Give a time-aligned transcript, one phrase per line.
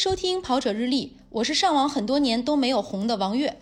[0.00, 3.54] 收听跑者日历，我是上网很多年都没有红的王悦。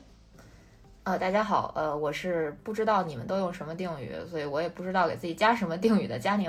[1.02, 6.48] 呃，大家好，呃，我是不知道你们都用什么定语，所以我也不知道给自己加什么定语的佳宁。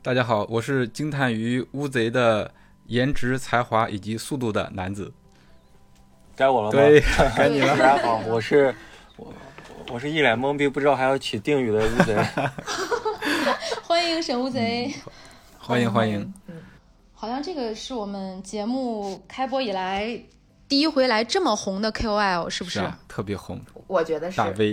[0.00, 2.50] 大家好，我是惊叹于乌贼的
[2.86, 5.12] 颜值、才华以及速度的男子。
[6.34, 6.72] 该我了吗？
[6.72, 6.98] 对，
[7.36, 7.76] 该你了。
[7.76, 8.74] 大家好，我是
[9.18, 9.30] 我
[9.92, 12.16] 我是一脸懵逼，不知道还要起定语的乌贼。
[13.84, 14.90] 欢迎沈乌贼，
[15.58, 16.32] 欢迎欢迎。
[16.46, 16.54] 嗯，
[17.20, 20.16] 好像这个是我们节目开播以来
[20.68, 22.78] 第一回来这么红的 KOL，是不是？
[22.78, 24.72] 是啊，特别红，我觉得是大 V，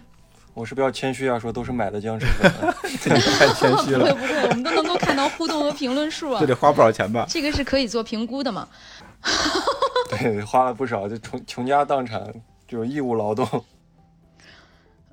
[0.54, 1.38] 我是不是要谦虚啊？
[1.38, 2.50] 说都是买的僵尸粉。
[3.20, 7.26] 太谦虚了，不会不会，我们都能够看到互动和评论数啊这，得花不少钱吧？
[7.28, 8.66] 这个是可以做评估的嘛？
[10.08, 12.26] 对，花了不少，就穷穷家荡产，
[12.66, 13.46] 就是义务劳动。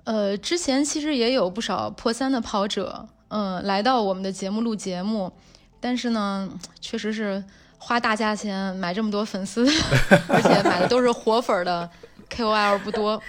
[0.06, 5.30] 呃，之前其实也有不少破三的跑者，嗯、来到我们的节目录节目，
[5.80, 6.50] 但是呢，
[6.80, 7.44] 确实是
[7.78, 9.66] 花大价钱买这么多粉丝，
[10.28, 11.90] 而且买的都是活粉儿的
[12.30, 13.22] KOL 不多。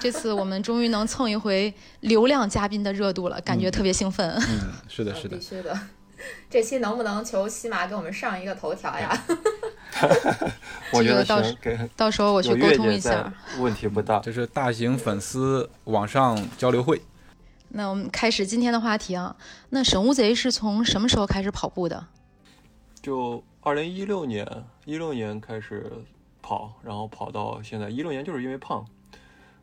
[0.00, 4.28] 这次我们终于能蹭一回流量嘉宾的热度了，感觉特别兴奋。
[4.48, 5.42] 嗯，是的，是的必。
[5.42, 5.78] 须的。
[6.50, 9.16] 这期能不能求西马给我们上一个头条呀？
[10.92, 14.18] 我觉得这个倒行，给到时候我去沟通一下。，问题不大。
[14.18, 17.00] 这是大型粉丝网上交流会。
[17.70, 19.36] 那我们开始今天的话题啊。
[19.70, 22.06] 那沈乌贼是从什么时候开始跑步的？
[23.00, 24.46] 就二零一六年，
[24.84, 25.90] 一六年开始
[26.42, 27.88] 跑，然后跑到现在。
[27.88, 28.84] 一六年就是因为胖，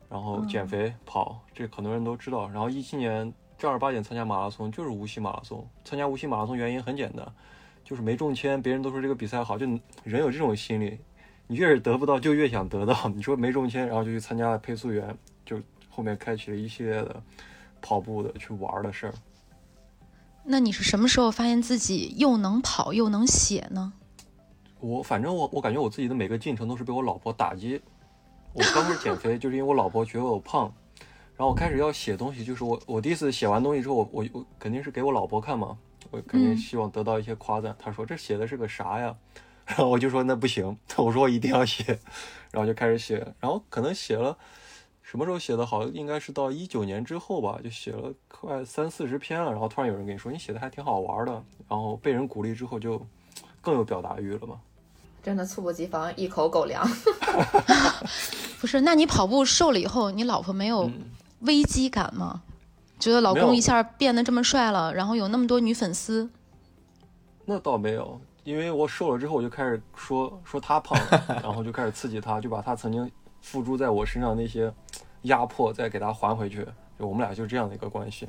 [0.09, 2.48] 然后减肥跑，这很多人都知道。
[2.50, 5.67] 然后一七年正儿八经参加马拉松，就是无锡马拉松。
[5.83, 7.26] 参加无锡马拉松原因很简单，
[7.83, 9.66] 就是没中签，别人都说这个比赛好，就
[10.03, 10.98] 人有这种心理，
[11.48, 13.09] 你越是得不到，就越想得到。
[13.09, 17.22] 你说没中签，然后就去参加了配速员，就后面开启了一系列的
[17.86, 19.14] 跑步的去玩的事儿。
[20.44, 23.93] 那你是什么时候发现自己又能跑又能写呢？
[24.80, 27.80] 我反正我我感觉我自己的每个进程都是被我老婆打击。
[28.54, 30.71] 我刚开始减肥，就是因为我老婆觉得我胖，
[31.37, 35.77] 然后我开始要写东西，就是我我第一次写完东西之后，我我我肯定是给我老婆看嘛，
[36.10, 37.76] 我肯定嗯希望得到一些夸赞。
[37.77, 39.15] 她说这写的是个啥呀？
[39.65, 41.99] 然后我就说那不行， 我说我一定要写，
[42.52, 44.37] 然后就开始写，然后可能写了。
[45.05, 45.83] 什么时候写的好？
[45.83, 49.52] 应该是到一九年之后吧，就写了快三四十篇了。
[49.52, 51.32] 然后突然有人跟你说你写的还挺好玩的，
[51.70, 52.99] 然后被人鼓励之后就
[53.61, 54.60] 更有表达欲了嘛。
[55.21, 56.83] 真的猝不及防，一口狗粮。
[58.60, 61.11] 不是，那你跑步瘦了以后，你老婆没有嗯，
[61.42, 62.42] 危机感吗？
[62.99, 66.27] 觉得老公一下变得这么帅了，然后有那么多女粉丝，
[67.45, 73.11] 那倒没有，因为我瘦了之后，我就开始说说他胖了， 然后就开始刺激他，就把他曾经
[73.42, 74.73] 付诸在我身上那些
[75.25, 76.65] 压迫再给他还回去。
[76.97, 78.27] 就我们俩就是这样的一个关系。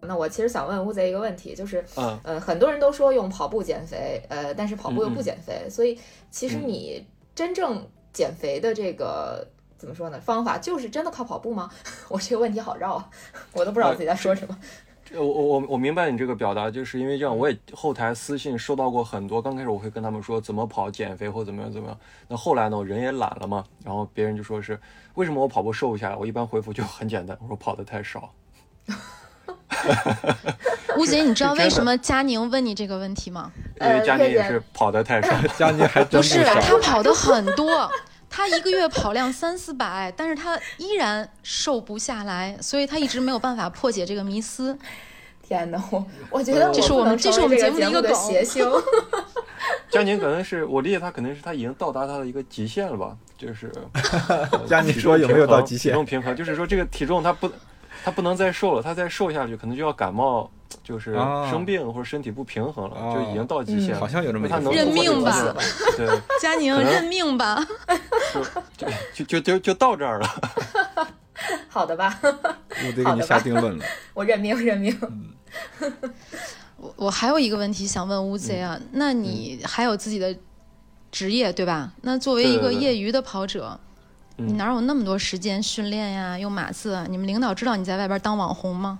[0.00, 5.98] 那我其实想问乌贼一个问题，就是嗯，呃，很多人都说用跑步减肥，呃，但是跑步又不嗯嗯减肥，所以
[6.30, 9.46] 其实嗯你真正减肥的这个
[9.78, 10.20] 怎么说呢？
[10.20, 11.70] 方法就是真的靠跑步吗？
[12.08, 13.10] 我这个问题好绕啊，
[13.52, 14.56] 我都不知道自己在说什么。
[14.60, 14.83] 这
[15.16, 19.40] 我我我我明白你这个表达，就是因为这样，我也后台私信收到过很多。
[19.40, 21.98] 刚开始我会跟他们说怎么跑、减肥或怎么样怎么样。
[22.28, 24.78] 那后来呢，我人也懒了嘛，然后别人就说是
[25.14, 26.16] 为什么我跑步瘦不下来？
[26.16, 28.32] 我一般回复就很简单，我说跑的太少。
[30.96, 33.50] 吴姐，你知道为什么佳宁问你这个问题吗？
[33.80, 35.28] 因为佳宁也是跑的太少。
[35.58, 36.60] 佳宁还真不是，少。
[36.60, 37.90] 他跑的很多，
[38.34, 44.76] 他一个月跑量三四百， 但是他依然瘦不下来，所以他一直没有办法破解这个迷思。
[45.46, 48.68] 天哪，我我觉得这是我们这是我们节目的一个的个梗谐星。
[49.88, 53.70] 佳宁可能是我理解他，可能是他已经到达他的一个极限了吧，就是。
[54.66, 57.48] 佳宁说有没有到极限体重平衡就是说这个体重他不，
[58.02, 60.50] 他不能再瘦了，他再瘦下去可能就要感冒，
[60.82, 64.00] 就是啊生病或者身体不平衡了，啊就已经到极限了。
[64.00, 65.54] 好像有这么一他个认命吧
[65.96, 66.08] 对，
[66.40, 67.62] 佳宁，认命吧！
[68.76, 70.28] 就就就就就到这儿了。
[71.68, 73.84] 好的吧，我得给你下定论了。
[74.14, 74.96] 我认命认命。
[76.76, 80.36] 我我还有一个问题想问乌贼啊，那你还有自己的
[81.10, 81.92] 职业对吧？
[82.02, 83.78] 那作为一个业余的跑者，
[84.38, 87.06] 嗯你哪有那么多时间训练呀、用马刺啊？
[87.08, 88.98] 你们领导知道你在外边当网红吗？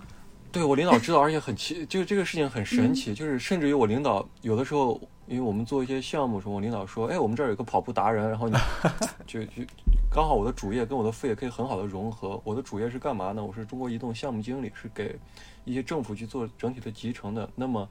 [0.51, 8.57] 对我领导知道，而且很奇，就是这个事情很神奇，就是甚至于我领导有的时候，因为我们做一些项目的时候，我领导说，哎，我们这儿有个跑步达人，然后你
[9.27, 9.63] 就就
[10.11, 12.41] 刚好我的主业跟我的副业可以很好的融合。
[12.45, 13.45] 我的主业是干嘛呢？
[13.45, 15.19] 我是中国移动项目经理，是给
[15.65, 17.49] 一些政府去做整体的集成的。
[17.55, 17.89] 那么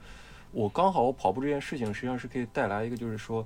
[0.52, 3.46] 我刚好我跑步这件事情，实际上是可以带来一个就是说。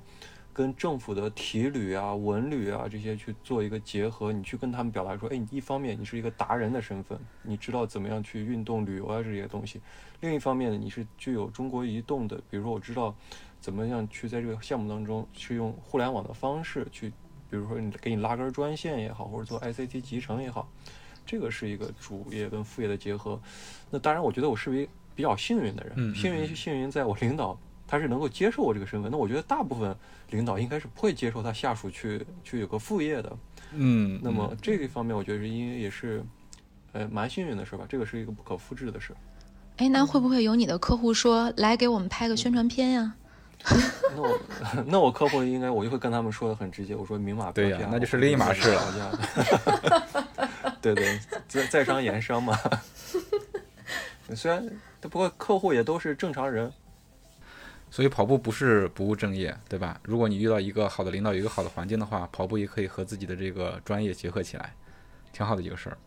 [0.50, 9.78] 跟政府的体旅啊、文旅啊这些去做一个结合，你去跟他们表达说，哎，你一方面你是一个达人的身份，你知道怎么样去运动、旅游啊这些东西；
[10.20, 13.14] 另一方面呢，你是具有中国移动的，比如说我知道
[13.60, 17.10] 怎么样去在这个项目当中去用互联网的方式去，
[17.50, 20.68] 比如说你给你拉根专线也好，或者做 ICT 集成也好，
[21.26, 23.40] 这个是一个主业跟副业的结合。
[23.90, 29.10] 那当然，我觉得我是一比较幸运的人，幸运幸运在我领导他是能够接受我这个身份。
[29.10, 29.94] 那我觉得大部分
[30.30, 33.36] 领导应该是不会接受他下属去去有个副业的。
[33.72, 36.24] 嗯，那么这一方面，我觉得是因为也是，
[36.92, 37.84] 呃，蛮幸运的是吧？
[37.88, 39.12] 这个是一个不可复制的事。
[39.78, 43.14] 哎，那会不会有你的客户说来给我们拍个宣传片呀？
[44.14, 44.40] 那我
[44.86, 50.08] 那我客户应该我就会跟他们说的很直接，我说明码标对呀价，那就是另一码事了。
[50.80, 51.18] 对对，
[51.48, 52.58] 在在商言商嘛。
[54.34, 54.64] 虽然
[55.00, 56.70] 不过客户也都是正常人，
[57.90, 59.98] 所以跑步不是不务正业，对吧？
[60.04, 64.74] 如果你遇到一个好的领导，有一个好的环境的话，跑步也可以和自己的这个专业结合起来，
[65.32, 65.98] 挺好的一个事儿。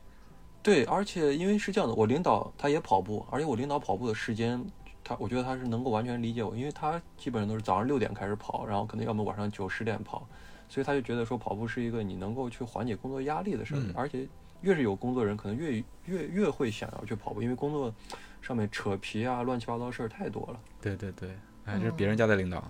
[0.63, 4.63] 对，而且因为是这样的，我领导他也跑步，而且我领导跑步的时间，
[5.03, 10.27] 他我觉得他是能够完全理解我，因为他基本上都是早上六点开始跑，然后可能要么晚上九十点跑，
[10.69, 14.27] 所以他就觉得说跑步是一个你能够去缓解工作压力的事儿，嗯而且
[14.61, 17.93] 越是有工作人，可能越越越会想要去跑步，因为工作
[18.41, 20.59] 上面扯皮啊、乱七八糟事儿太多了。
[20.79, 21.29] 对对对，
[21.65, 22.63] 哎，这是别人家的领导，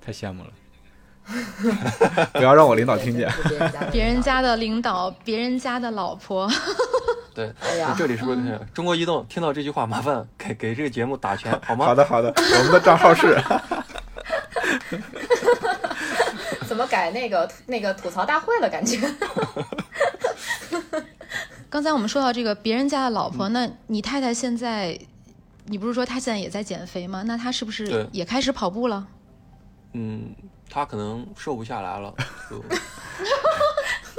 [0.00, 0.50] 太羡慕了。
[2.34, 3.26] 不要让我领导听见。
[3.48, 6.46] 别人家的别人家的领导，别人家的老婆，
[7.34, 11.86] 对，哎呀那这里是不是中国移动听到这句话，麻烦给给这个节目打钱 好吗？
[11.86, 13.36] 好的好的，我们的账号是
[16.68, 18.68] 怎么改那个那个吐槽大会了？
[18.70, 18.98] 感觉
[21.68, 24.96] 刚才我们说到这个别人家的老婆，那你太太现在，
[25.66, 27.24] 你不是说她现在也在减肥吗？
[27.26, 29.04] 那她是不是也开始跑步了？
[29.92, 30.32] 嗯，
[30.70, 32.14] 她可能瘦不下来了，
[32.48, 32.64] 就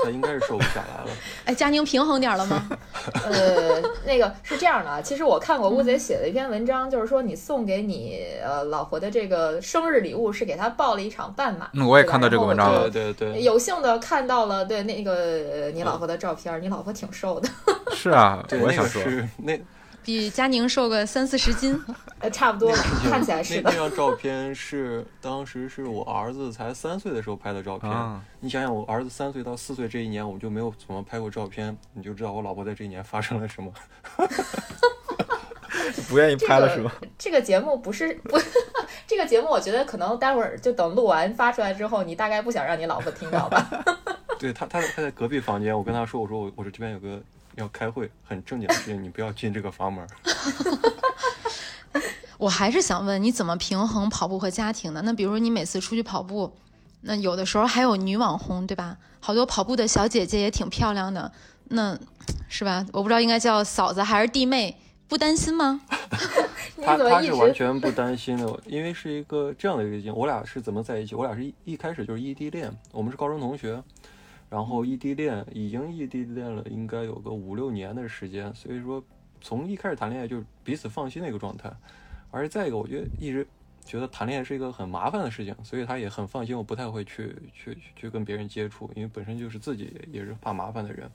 [0.05, 1.09] 他应该是瘦不下来了。
[1.45, 2.69] 哎，佳宁平衡点儿了吗？
[3.25, 11.69] 呃，那个是这样的啊，其实我看过乌贼写的一篇文章，就是说你送给你呃老婆的这个生日礼物是给她报了一场半马。
[11.73, 12.89] 嗯，我也看到这个文章了。
[12.89, 17.49] 对对对，有幸的看到了对那个呃你老婆的照片，你老婆挺瘦的，
[17.95, 19.59] 是啊，我也想说，是那
[20.05, 21.77] 比佳宁瘦个三四十斤。
[22.19, 22.77] 呃， 差不多吧，
[23.09, 23.89] 看起来是的那那。
[23.89, 27.91] 张照片是当时是我儿子才三岁的时候拍的照片。
[27.91, 33.73] 啊，你想想，我儿子三岁到四岁这一年，我就没有怎么拍过照片，你就知道我老婆在这一年发生了什么。
[36.07, 36.93] 不愿意拍了是吧？
[37.17, 38.39] 这个节目不是不，
[39.05, 43.67] 这个节目我觉得可能待会儿就等录完发出来之后，你大概不想让你老婆听到吧？
[44.39, 47.21] 对他，他他在隔壁房间，我跟他说，我说我我说这边有个
[47.55, 50.07] 要开会，很正经的事情，你不要进这个房门。
[52.37, 55.01] 我还是想问，你怎么平衡跑步和家庭呢？
[55.05, 56.53] 那比如说你每次出去跑步，
[57.01, 58.97] 那有的时候还有女网红，对吧？
[59.21, 61.31] 好多跑步的小姐姐也挺漂亮的，
[61.69, 61.97] 那
[62.49, 62.85] 是吧？
[62.91, 64.77] 我不知道应该叫嫂子还是弟妹，
[65.07, 65.81] 不担心吗？
[66.77, 71.15] 你他他是完全不担心的，因为是一个这样的一个经，我俩是怎么在一起？
[71.15, 73.81] 我俩是一一开始就是异地恋，我们是高中同学，
[74.49, 79.03] 然后异地恋已经异地恋了，应该有个五六年的时间，所以说
[79.41, 81.71] 从一开始谈恋爱就彼此放心的一个状态。
[82.31, 83.47] 而再一个，我觉得一直
[83.85, 91.09] 觉得谈恋爱是一个很麻烦的事情，所以他也很放心，我不太会去去去跟别人接触，因为本身就是自己也是怕麻烦的人。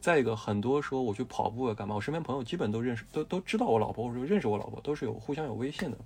[0.00, 5.98] 再一个，很多时候我去跑步啊干嘛，我身边朋友基本都认识，都都知道我老婆，或者说认识我老婆，都是有互相有微信的，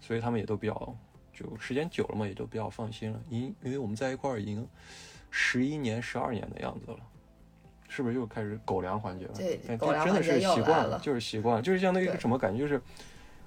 [0.00, 0.96] 所以他们也都比较
[1.32, 3.20] 就时间久了嘛，也都比较放心了。
[3.28, 4.66] 因因为我们在一块儿已经
[5.36, 6.98] 十一年、十二年的样子了。
[7.88, 9.32] 是不是又开始狗粮环节了？
[9.36, 12.58] 对但狗粮真的是习惯了就是习惯，就是相当于一个什么感觉？
[12.58, 12.80] 就是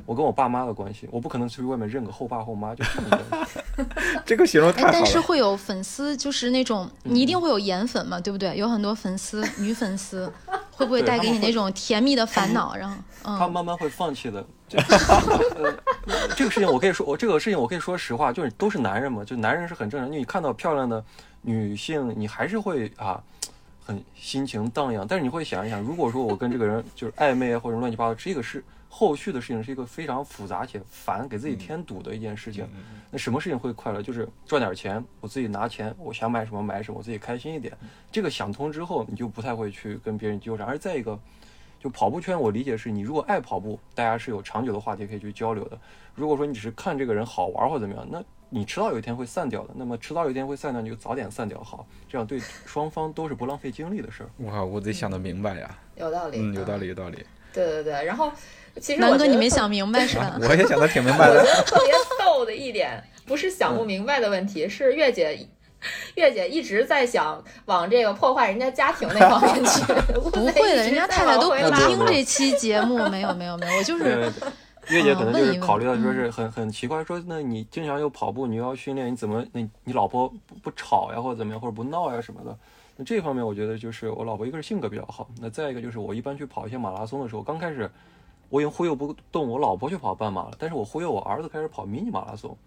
[0.06, 3.60] 我跟我爸妈的关系，我不可能去外面认个后爸后妈，就这种关系。
[4.26, 5.20] 这个形容太好哎，但是。
[5.20, 8.56] 会有粉丝，就是那种你一定会有颜粉嘛，对不对？
[8.56, 10.32] 有很多粉丝，女粉丝，
[10.72, 12.74] 会不会带给你那种甜蜜的烦恼？
[12.76, 14.46] 然后，嗯，他慢慢会放弃的。
[14.68, 14.78] 这
[16.06, 20.12] 呃，这个事情我可以说，我这个事情我可以说实话，就是都是男人嘛，就男人是很正常。
[20.12, 21.04] 你看到漂亮的
[21.42, 23.22] 女性，你还是会啊，
[23.86, 25.06] 很心情荡漾。
[25.08, 32.68] 但是你会想一想，如果说我跟这个人就是暧昧啊，或者乱七八糟，这个是后续的事情，是一个非常复杂且烦，给自己添堵的一件事情。
[33.10, 34.02] 那什么事情会快乐？
[34.02, 37.74] 就是赚点钱，我自己拿钱，我想买什么买什么，我自己开心一点。
[38.12, 40.68] 这个想通之后，你就不太会去跟别人纠缠。
[40.68, 41.18] 而再一个，
[41.80, 45.78] 就跑步圈，我理解是你如果爱跑步，大家是有长久的话题可以去交流的。
[46.16, 49.70] 如果说你只是看这个人好玩或者怎么样，那你迟早有一天会散掉的。
[49.76, 54.30] 那么迟早有一天会散掉，你就早点散掉好，这样对双方都是不浪费精力的事儿。
[54.46, 55.78] 哇，我得想得明白呀。
[55.96, 56.82] 有道理，嗯，有道嗯。
[56.82, 57.26] 理，有道理。
[57.54, 58.32] 对对对，然后
[58.80, 60.38] 其实南哥你没想明白是吧？
[60.42, 61.44] 我也想得挺明白我觉的。
[61.44, 61.94] 得特别
[62.24, 65.48] 逗的一点，不是想不明白的问题，是月姐。
[66.16, 69.82] 月姐一直在想往这个破坏人家家庭那方面去，
[70.32, 74.32] 不会的，人家太太都不拉听这期节目，没有没有没有，我就是，
[74.90, 82.58] 月姐可能就是考虑到说嗯是很很奇怪，说那你经常又跑步，你又要训练，你怎么那你老婆不不吵呀，或者怎么样，或者不闹呀什么的？
[82.96, 87.90] 那这方面我觉得就是我老婆一个是性格比较好，那再一个就是我一般去跑一些马拉松的时候，刚开始
[88.50, 92.58] 我已经忽悠不动我老婆去跑半马了，但是我忽悠我儿子开始跑迷你马拉松。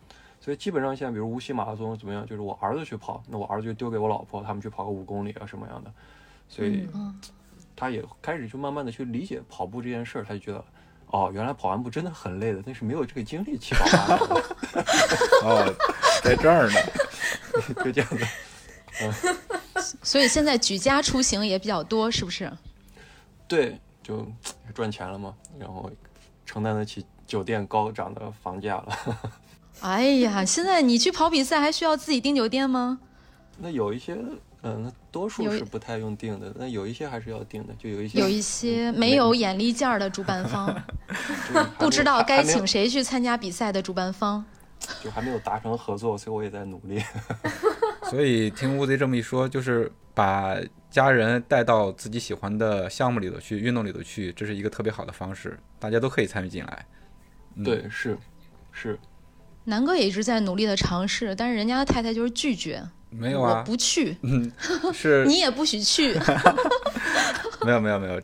[0.40, 5.92] 所以基本上现在，比如无锡马拉松怎么样，就是我儿子去跑，那我儿子就丢给我老婆，他们去跑个五公里啊什么样的，
[6.48, 7.20] 所以嗯
[7.76, 10.64] 他也开始就慢慢的去理解跑步这件事儿，他就觉得，
[11.08, 14.36] 哦，原来跑完步真的很累的，但是没有这个精力去跑马拉松，
[15.48, 15.74] 哦，
[16.22, 16.74] 在这儿呢。
[17.84, 18.26] 就这样的。
[20.02, 22.50] 所以现在举家出行也比较多，是不是？
[23.48, 24.24] 对，就
[24.72, 25.90] 赚钱了嘛，然后
[26.46, 28.98] 承担得起酒店高涨的房价了。
[29.80, 32.98] 哎呀，现在你去跑比赛还需要自己订酒店吗？
[33.58, 34.14] 那有一些，
[34.62, 40.74] 嗯、那多数是不太用订的，那有一些还是要订的，就有一些有一些没有眼力见儿的主办方，
[41.78, 44.44] 不知道该请谁去参加比赛的主办方。
[45.04, 47.02] 就还没有达成合作，所以我也在努力。
[48.04, 50.56] 所以听乌贼这么一说，就是把
[50.90, 56.86] 家人带到自己喜欢的项目里头去，运动里头去，这是一个特别好的方式，大家都可以参与进来。
[57.56, 58.16] 嗯对，是
[58.72, 58.98] 是，
[59.64, 64.16] 南哥也一直在努力的尝试，但是人家的太太就是拒绝，没有啊，不去，
[64.92, 66.14] 是 你也不许去。
[67.64, 68.20] 没有没有没有，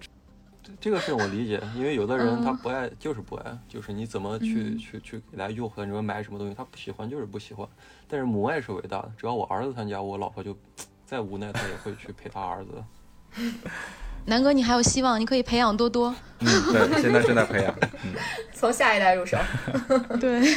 [0.81, 7.69] 这个是我理解，因为有的人嗯他不爱就是不爱，就是你怎么去、嗯去去给他诱惑，你说买什么东西，他不喜欢就是不喜欢。
[8.09, 10.57] 但是母爱是伟大的，只要我儿子参加，我老婆就
[11.05, 12.83] 再无奈，她也会去陪他儿子。
[14.25, 16.14] 南哥，你还有希望，你可以培养多多。
[16.40, 17.73] 嗯，对，现在正在培养，
[18.05, 18.12] 嗯，
[18.52, 19.37] 从下一代入手。
[20.19, 20.57] 对，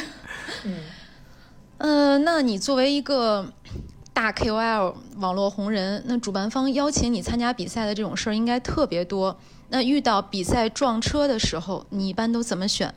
[0.64, 0.74] 嗯，
[1.78, 3.52] 呃，那你作为一个
[4.12, 9.38] 大 KOL 网络红人，那主办方邀请你参加比赛的这种事儿应该特别多。
[9.68, 12.92] 那遇到比赛撞车的时候，你一般都怎么选？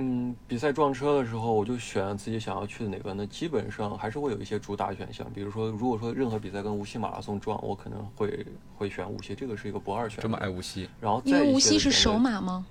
[0.00, 3.12] 嗯，比赛撞车的时候，我就选自己想要去的哪个。
[3.14, 10.22] 那基本上还是会有一些主打选项，比如说，如果说任何比赛跟无锡马拉松撞，我可能会会选无锡，这个是一个不二选择。
[10.22, 12.64] 这么爱无锡，然后因为无锡是首马吗？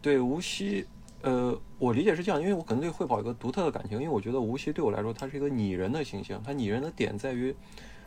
[0.00, 0.86] 对无锡，
[1.22, 7.54] 呃，我理解是这样，因为我可能对会跑有个独特的感情，因为我觉得无锡对我来说，它是一个拟人的形象，它拟人的点在于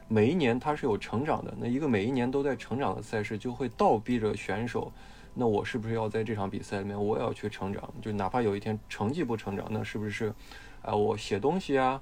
[0.08, 4.91] 每一年它是有成长的，那一个每一年都在成长的赛事，就会倒逼着选手，
[5.34, 7.94] 那我是不是要在这场比赛里面我也要去成长？
[8.01, 10.34] 就哪怕有一天成绩不成长，那是不是，
[10.82, 12.01] 啊、我写东西啊？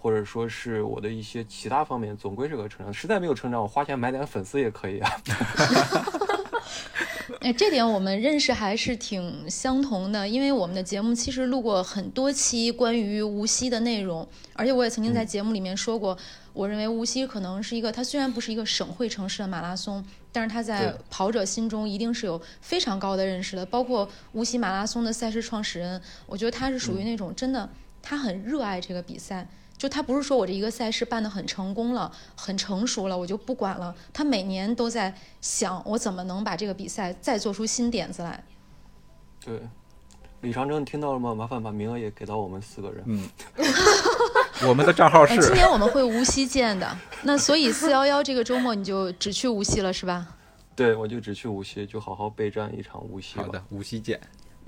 [0.00, 2.92] 或者说是我的一些其他方面，总归是个成长。
[2.92, 5.10] 实在没有成长，我花钱买点粉丝也可以啊。
[7.40, 16.18] 哎，这点我们认识还是挺相同的，因为我们的节目其实录过很多期关于无锡的内容，而且我也曾经在节目里面说过，
[16.52, 23.64] 我认为无锡可能是一个，它虽然不是一个省会城市的马拉松，但是它在跑者心中一定是有非常高的认识的。
[23.64, 27.70] 包括无锡马拉松的赛事创始人，我觉得他是属于那种真的，
[28.02, 29.48] 他很热爱这个比赛。
[29.78, 33.94] 就他不是说我这一个赛事办得很成功了、很成熟了，我就不管了。
[34.12, 38.42] 他每年都在想，我怎么能把这个比赛再做出新点子来。
[39.42, 39.60] 对，
[40.40, 41.32] 李长征，你听到了吗？
[41.32, 43.04] 麻烦把名额也给到我们四个人。
[43.06, 43.28] 嗯，
[44.68, 50.26] 我们的账号是，今年我们会无锡见的，那所以四幺幺这个周末你就只去无锡了是吧？
[50.74, 53.38] 对，我就只去无锡，就好好备战一场无锡。
[53.38, 54.20] 好的，无锡见。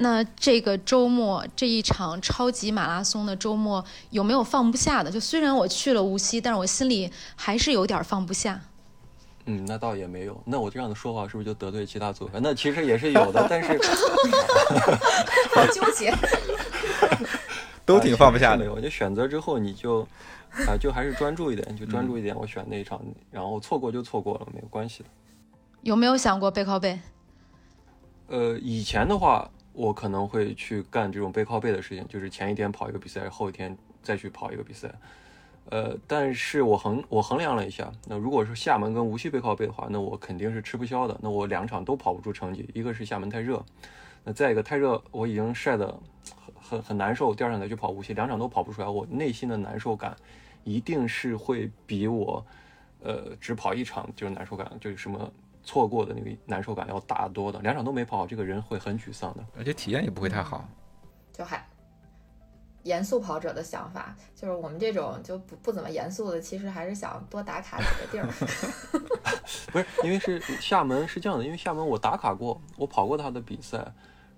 [0.03, 5.11] 那这个周末这一场超级马拉松的周末有没有放不下的？
[5.11, 8.59] 就虽然我去了无锡，但是我心里还是有点放不下。
[9.45, 10.41] 嗯，那倒也没有。
[10.47, 12.41] 那我这样的说话是不是就得罪其他组员？
[12.43, 13.79] 那其实也是有的，但是
[15.55, 16.15] 好纠结。
[17.85, 18.55] 都挺放不下的。
[18.57, 20.01] 啊没有，就选择之后你就
[20.67, 22.35] 啊、就还是专注一点，就专注一点。
[22.35, 22.99] 我选那一场，
[23.31, 25.11] 然后错过就错过了，没有关系的。
[25.83, 26.99] 有没有想过背靠背？
[28.29, 34.93] 呃，以前的话，我可能会去干这种背靠背的事情，就是前一天跑一个比赛，后一天再去跑一个比赛。
[35.71, 41.19] 呃，但是我衡我衡量了一下，那如果是厦门跟无锡背靠背的话，那我肯定是吃不消的。
[41.23, 43.65] 那我两场都跑不出成绩，一个是厦门太热，
[44.23, 45.99] 那再一个太热，我已经晒得
[46.45, 50.15] 很很很难受，第二场再去跑无锡，两场都跑不出来，我内心的难受感
[50.63, 52.45] 一定是会比我
[53.03, 55.33] 呃只跑一场就是难受感，就是什么
[55.63, 57.59] 错过的那个难受感要大得多的。
[57.61, 59.45] 两场都没跑好，这个人会很沮丧的。
[59.57, 60.69] 而且体验也不会太好。
[61.33, 61.67] 就还
[62.83, 68.27] 严肃跑者的想法，就是我们这种就不不怎么严肃的，其实还是想多打卡几个地儿。
[69.71, 73.87] 不是，因为是厦门是这样的，因为厦门我打卡过，我跑过他的比赛，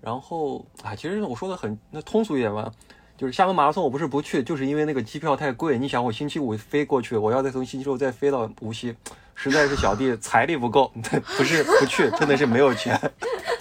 [0.01, 2.71] 然后啊，其实我说的很那通俗一点吧，
[3.17, 5.77] 就是厦门马拉松我不是不去，就是因为那个机票太贵。
[5.77, 8.93] 你想我星期五飞过去，我要再从星期六再飞到无锡，
[9.35, 10.91] 实在是小弟财力不够，
[11.37, 12.99] 不是不去，真的是没有钱。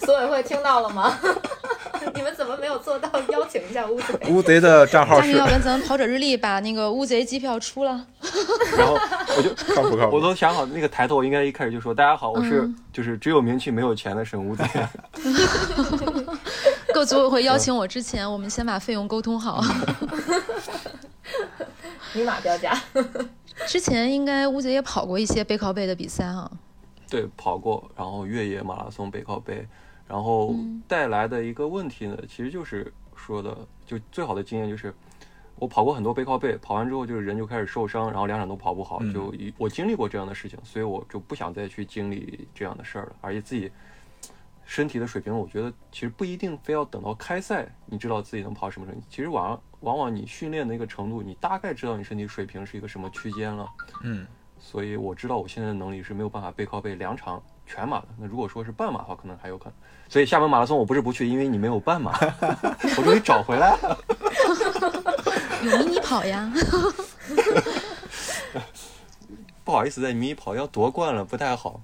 [0.00, 1.18] 组委会听到了吗？
[2.14, 4.28] 你们怎么没有做到邀请一下乌贼？
[4.28, 8.04] 乌贼的账号是要不然咱们跑者日历把那个乌贼机票出了。
[8.76, 8.98] 然后
[9.36, 10.16] 我就靠谱靠谱。
[10.16, 14.64] 我都想好那个抬头，我应该一开始就说大家好，我是就是只有名气没有钱的沈乌贼。
[17.02, 19.60] 各组委会邀请我之前，我们先把费用沟通好。
[22.14, 22.80] 明码标价。
[23.66, 26.48] 之前应该乌姐也跑过一些背靠背的比赛哈。
[27.10, 29.66] 对，跑过，然后越野马拉松、背靠背，
[30.06, 30.54] 然后
[30.86, 34.94] 带来的一个问题呢，其实就是说的，就最好的经验就是，
[35.56, 43.72] 我跑过很多背靠背，跑完之后就是人就开始受伤，然后两场都跑不好，嗯就一我经历过这样的事情，所以我就不想再去经历这样的事儿了，而且自己
[44.64, 53.68] 身体的水平，我觉得其实不一定非要等到开赛，你知道自己能跑什么成绩，其实往往往你训练的一个程度，你大概知道你身体水平是一个什么区间了。
[54.02, 54.26] 嗯，
[54.58, 58.08] 所以我知道我现在的能力是没有办法背靠背两场全马的。
[58.18, 59.74] 那如果说是半马的话，可能还有可能。
[60.08, 62.12] 所以厦门马拉松我不是不去，因为你没有半马，
[62.96, 63.98] 我终于找回来了。
[65.64, 66.52] 有迷你跑呀，
[69.64, 71.80] 不好意思，在迷你跑要夺冠了，不太好。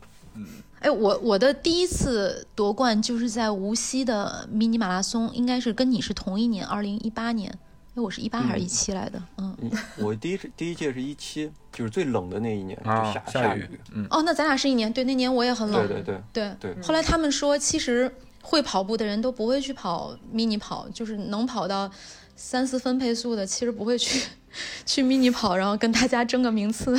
[0.81, 7.53] 哎，我我的第一次夺冠就是在无锡的迷你马拉松，应该是跟你是同一年，二零一八年。
[7.95, 9.21] 哎，我是一八还是一七来的？
[9.39, 13.69] 嗯，嗯，我第一次第一届是一七，就是最冷的那一年，就啊下，下雨。
[13.93, 15.89] 嗯，哦，那咱俩是一年，对，那年我也很冷。
[15.89, 21.91] 对对对对对后来他们说，其实会跑步的人都不会去跑迷你跑，就是能跑到
[22.37, 24.29] 三四分配速的，其实不会去
[24.87, 26.97] 去迷你跑，然后跟大家争个名次。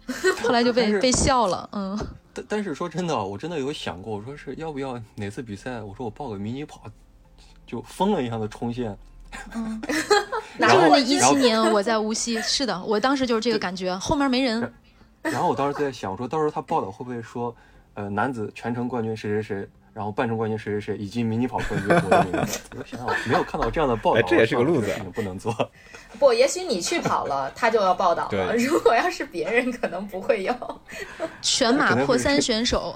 [0.42, 1.96] 后来就被被笑了，嗯，
[2.32, 6.82] 但但是说真的，我真的有想过，我说是要不要哪次比赛，我说我报个迷你跑，
[7.66, 8.96] 就疯了一样的冲线。
[9.54, 9.80] 嗯
[10.58, 14.72] 就是那一七年我在无锡，是的，我当时就是这个感觉，后面没人，
[15.22, 17.54] 然后我当时在想，我说到时候他报道会不会说，
[17.94, 22.60] 呃，男子全程冠军谁谁谁，然后半程冠军谁谁谁，以及迷你跑冠军我的名字。
[22.78, 25.54] 我想想，没有看到这样的报道，哎这也是个路子不能做。
[26.18, 28.28] 不，也许你去跑了，他就要报道了。
[28.30, 30.54] 对 如果要是别人，可能不会有。
[31.42, 32.94] 全马破三选手，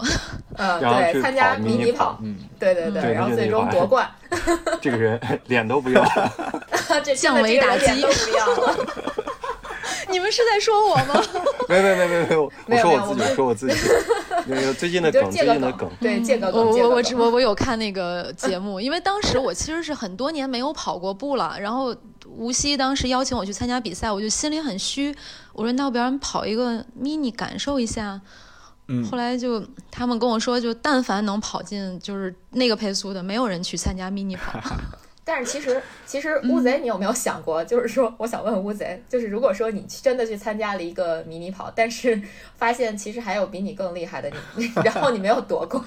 [0.57, 4.09] 嗯，对，参加迷你跑，嗯，对对对，对然后最终夺冠，
[4.81, 6.05] 这个人脸都不要。
[7.03, 8.77] 这降维打击不要了。
[10.09, 11.23] 你们是在说我吗？
[11.69, 13.89] 没没没没没，我没有说我自己，我说我自己。
[14.49, 21.95] 那个最近的梗，最近的梗，，对，借个我梗，我我我我有看那个节目，因为当时我其实是很多年没有跑过步了，然后
[22.27, 25.15] 无锡当时邀请我去参加比赛，我就心里很虚，
[25.53, 28.21] 我说那要不然跑一个 mini 感受一下。
[28.87, 34.61] 嗯后来就他们跟我说，就但凡能跑进就是那个配速的，没有人去参加 mini 跑。
[35.27, 42.21] 但是其实，其实乌贼，你有没有想过，就是说，我想问乌贼，就是如果说你真的去参加了一个迷你跑，但是
[42.59, 45.83] 发现其实还有比你更厉害的你， 然后你没有夺冠，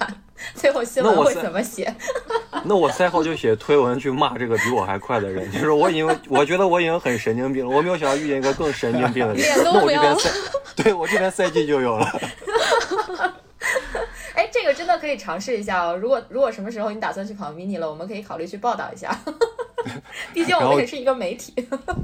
[0.54, 1.94] 最后新闻会怎么写？
[2.64, 10.30] 那我赛后就写推文去骂这个比我还快的人，就是我已经我觉得我已经很神经病了，我没有想到遇见一个更神经病的人，那我这边赛，
[10.74, 12.20] 对我这边赛季就有了。
[14.38, 15.96] 哎，这个真的可以尝试一下哦。
[15.96, 19.10] 如果如果什么时候你打算去跑 mini 了，我们可以考虑去报道一下。
[20.32, 21.52] 毕竟我们也是一个媒体，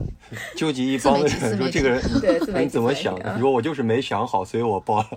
[0.57, 3.31] 纠集一帮的人说这个人 对你怎么想的？
[3.31, 5.11] 啊你说我就是没想好，所以我报了。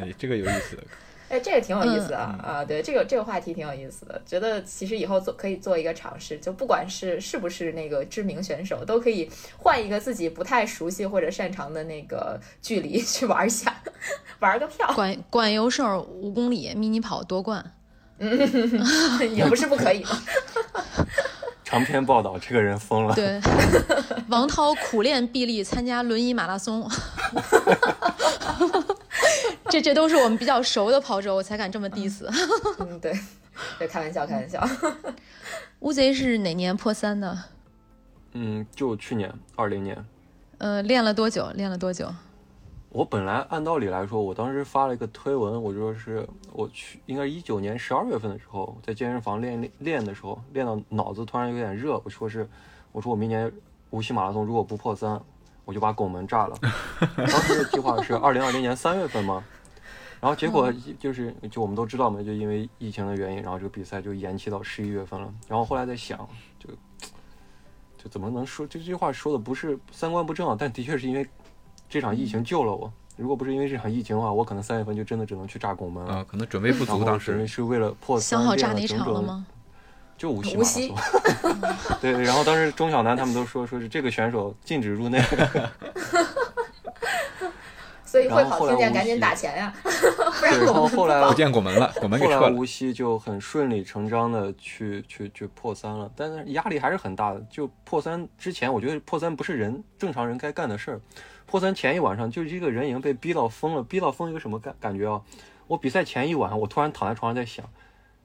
[0.00, 0.82] 哎，这个有意思的。
[1.28, 2.64] 哎，这个挺有意思的、嗯啊！
[2.64, 13.80] 对，这个这个话题挺有意思的，觉得其实以后做可以做一个尝试，就不管是是不是那个知名选手，都可以换一个自己不太熟悉或者擅长的那个距离去玩一下，
[14.40, 17.64] 玩个票，管管优胜五公里 mini 跑夺冠，
[18.18, 18.30] 嗯
[19.34, 20.10] 也不是不可以嘛。
[21.62, 23.14] 长篇报道，这个人疯了。
[23.14, 23.40] 对，
[24.28, 26.90] 王涛苦练臂力参加轮椅马拉松，
[29.70, 32.26] 这这都是我们比较熟的跑者，我才敢这么 diss。
[32.80, 33.16] 嗯，对，
[33.78, 34.68] 对，开玩笑，开玩笑。
[35.80, 37.38] 乌贼是哪年破三的？
[38.32, 40.04] 嗯，就去年二零年，
[40.58, 41.50] 呃，练了多久？
[41.54, 42.12] 练了多久？
[42.90, 52.48] 我本来按道理来说，我当时发了一个推文，我就说是我去应该是一九年十二月份的时候，在健身房练练练的时候，练到脑子突然有点热，我说是，
[52.90, 53.50] 我说我明年
[53.90, 55.20] 无锡马拉松如果不破三，
[55.64, 56.58] 我就把拱门炸了。
[57.16, 59.44] 当时的计划是二零二零年三月份嘛，
[60.20, 65.32] 然后结果就是就我们都知道嘛，就因为疫情的原因，然后这个比赛就延期到十一月份了。
[65.46, 66.18] 然后后来在想，
[66.58, 66.68] 就
[67.96, 71.24] 就怎么能说这句话说的不是三观不正啊，但的确是因为
[71.90, 72.90] 这场疫情救了我。
[73.16, 76.14] 如果不是因为这场疫情的话，我可能三月份就真的只能去炸拱门了。
[76.14, 79.44] 啊，可能准备不足，当时是为了破三想好练炸哪整整场了吗？
[80.16, 81.02] 就无锡无锡马拉
[81.34, 81.56] 松。
[82.00, 85.20] 对 对，然后当时钟晓楠他们都说说是这个选手禁止入内。
[88.10, 89.88] 所以会跑听见赶紧打钱呀， 不，
[90.44, 92.56] 然然我们后后来不见拱门了，拱门给后来撤了。
[92.56, 97.40] 无锡就很顺理成章的去去去破三了，但是压力还是很大的。
[97.48, 101.00] 就破三之前，我觉得破三不是人正常人该干的事儿。
[101.46, 105.20] 破三前一晚上，就这个人已经被逼到疯了，逼到疯一个什么感感觉啊？
[105.68, 107.64] 我比赛前一晚上，我突然躺在床上在想，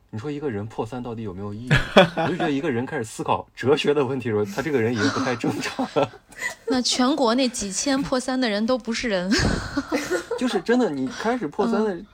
[0.09, 1.69] 你说一个人破三到底有没有意义？
[2.17, 6.09] 我就觉得一个人开始思考哲学的问题的时候，他这个人已经不太正常了。
[6.67, 9.29] 那全国那几千破三的人都不是人，
[10.39, 12.05] 就是真的，你开始破三嗯的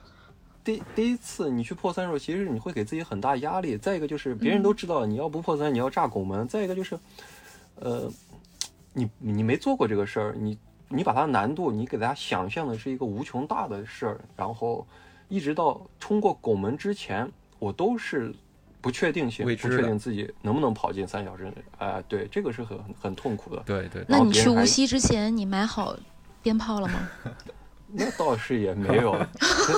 [0.64, 3.76] 第、第一次，你去破三的时候，其实你会给自己很大压力。
[3.76, 6.46] 再一个就是别人都知道你要不破三，你要炸拱门。
[6.46, 6.98] 再一个就是，
[7.76, 8.08] 呃，
[8.92, 10.56] 你你没做过这个事儿，你
[10.88, 14.86] 你把它难度，你给大家想象的是一个无穷大的事儿，然后
[15.28, 17.28] 一直到冲过拱门之前，
[17.62, 18.34] 我都是。
[18.82, 21.48] 不确定性，不未知确定自己能不能跑进三小时，
[21.78, 23.62] 哎、对，这个是很很痛苦的。
[23.64, 25.96] 对对，那你去无锡之前，你买好
[26.42, 27.08] 鞭炮了吗？
[27.86, 29.16] 那倒是也没有，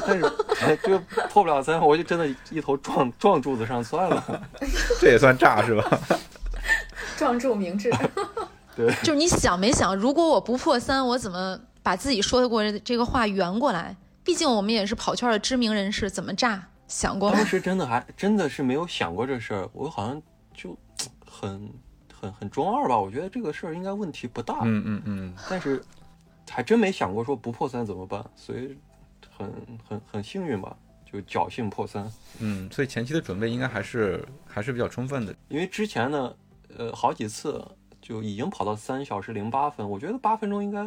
[0.06, 0.24] 但是
[0.62, 4.48] 哎就破不了三，我就真的一头撞撞柱子上算了。
[4.98, 6.00] 这也算炸是吧？
[7.18, 7.92] 撞柱明智。
[8.74, 8.90] 对。
[9.02, 13.94] 就是你想没想，如果我不破三，我怎么把自己说的过这个话圆过来？
[14.24, 16.68] 毕竟我们也是跑圈的知名人士，怎么炸？
[16.86, 17.46] 想过吗当？
[17.46, 20.76] 时真的还真的是没有想过这事儿，我好像就
[21.26, 21.70] 很
[22.12, 22.98] 很很中二吧。
[22.98, 25.82] 我觉得这个事儿应该问题不大，嗯嗯嗯， 但是
[26.50, 28.76] 还真没想过说不破三怎么办，所以
[29.36, 29.52] 很
[29.88, 30.76] 很很幸运吧，
[31.10, 32.10] 就侥幸破三。
[32.38, 35.34] 嗯，所以前期的准备应该还是还是比较充分的。
[35.48, 36.34] 因为之前呢，
[36.76, 37.66] 呃，好几次
[38.00, 40.84] 就已经跑到三小时零八分，我觉得八分钟应该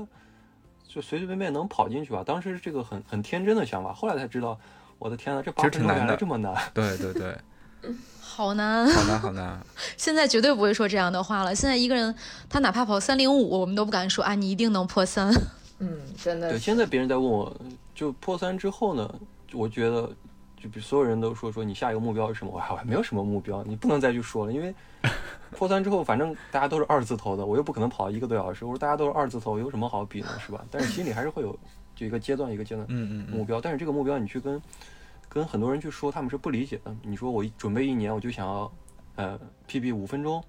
[0.88, 2.24] 就随随便便能跑进去吧。
[2.24, 4.58] 当时这个很很天真的想法，后来才知道，
[5.00, 6.56] 我的天呐，这八分钟原这么难。
[6.74, 7.38] 对对对，
[8.20, 9.60] 好难，好难好难。
[9.98, 11.54] 现在绝对不会说这样的话了。
[11.54, 12.14] 现在一个人
[12.50, 15.32] 他哪怕跑三零五，我们都不敢说啊，你一定能破三。
[15.80, 17.56] 嗯，真的对，现在别人在问我，
[17.94, 19.14] 就破三之后呢，
[19.54, 20.10] 我觉得
[20.60, 24.74] 就比所有人都说说你下一个目标是什么，我还我还没有什么目标，你不能再去说了，因为
[25.52, 30.66] 破三之后，反正大家都是二字头的，我又不可能跑一个多小时，我说大家都是二字头，有什么好比呢，是吧？
[30.72, 31.58] 但是心里还是会有
[31.98, 34.62] 就一个阶段一个阶段嗯嗯嗯，目标，但是这个目标你去跟
[35.28, 36.96] 跟很多人去说，他们是不理解的。
[37.02, 38.72] 你说我准备一年，我就想要
[39.16, 40.44] 呃 PB 五分钟，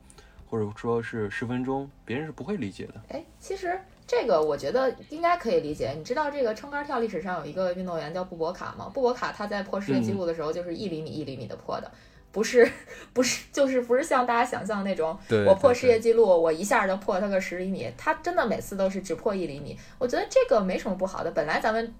[0.46, 3.00] 或者说是十分钟，别人是不会理解的。
[3.08, 5.94] 哎，其实这个我觉得应该可以理解。
[5.96, 8.90] 你知道这个撑杆跳历史上有一个运动员叫布博卡吗？
[8.92, 11.90] 布博卡他在破世界纪录的时候就是一厘米一厘米的破的。
[12.30, 12.70] 不是，
[13.12, 19.76] 不是，就是不是像大家想象那种，对我破世界纪录，我一下就破它个十厘米，它真的每次都是只破一厘米。
[19.98, 21.94] 我觉得这个没什么不好的，本来咱们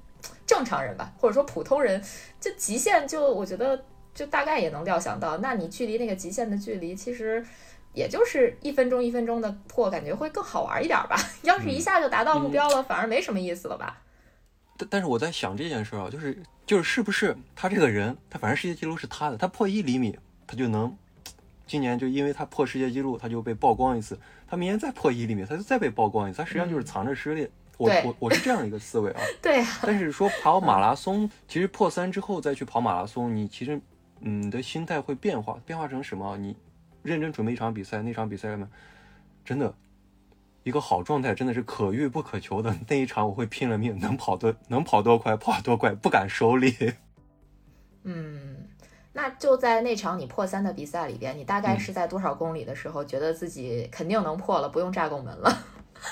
[0.47, 2.03] 正常人吧，或者说普通人，
[2.41, 3.83] 就极限就我觉得
[4.15, 7.45] 就大概也能料想到，那你距离那个极限的距离，其实
[7.95, 11.17] 也就是一分钟一分钟的破，感觉会更好玩一点吧。
[11.43, 14.03] 要是一下就达到目标了，反而没什么意思了吧？
[14.79, 20.97] 但但是我在想这件事儿啊，就是就是是不是他这个人，他反正世界纪录是他的，他破一厘米，他就能，
[21.67, 27.49] 今年就因为他破世界纪录，他就被曝光一次，他明年再破一厘米，他就再被曝光一次，他实际上就是藏着实力。
[27.77, 33.81] 我我我是这样一个思维啊， 对呀、但是说跑马拉松，其实破三之后再去跑马拉松，你其实
[34.21, 36.37] 嗯你的心态会变化，变化成什么？
[36.37, 36.57] 你
[37.05, 38.69] 认真准备一场比赛，那场比赛呢，
[39.45, 39.73] 真的
[40.63, 42.77] 一个好状态真的是可遇不可求的。
[42.89, 46.75] 那一场我会拼了命，能跑多能跑多快跑多快，不敢收力。
[48.05, 48.69] 嗯，
[49.13, 55.59] 那就在那场你破三的比赛里边，你大概嗯是在多少公里的时候，觉得自己肯定能破了，不用炸拱门了？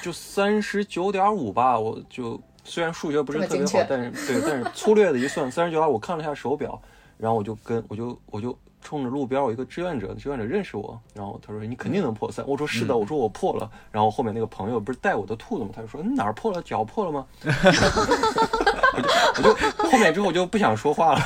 [0.02, 6.80] 就三十九点五吧，我就虽然数学不是特别好但是对，但是粗略的一算，三十九点五，我看了一下手表，
[7.16, 15.70] 然后我就跟我就我就冲着路边有一个志愿者，志愿者认识我，然后他说你肯定能破三，我说是的，嗯我说我破了，然后后面那个朋友不是带我的兔子吗？
[15.75, 17.27] 他就说你哪儿破了，脚破了吗？
[17.42, 17.51] 我
[19.03, 19.53] 就我就
[19.90, 21.20] 后面之后我就不想说话了，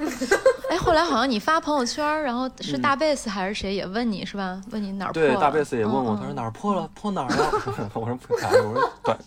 [0.70, 4.58] 哎，后来好像你发朋友圈，然后是大贝斯还是谁也问你是吧？
[4.70, 5.28] 问你哪儿破了？
[5.28, 7.90] 对，大贝斯也问我，嗯他说哪儿破了，破哪儿了？
[7.92, 9.18] 我说不敢，我说短，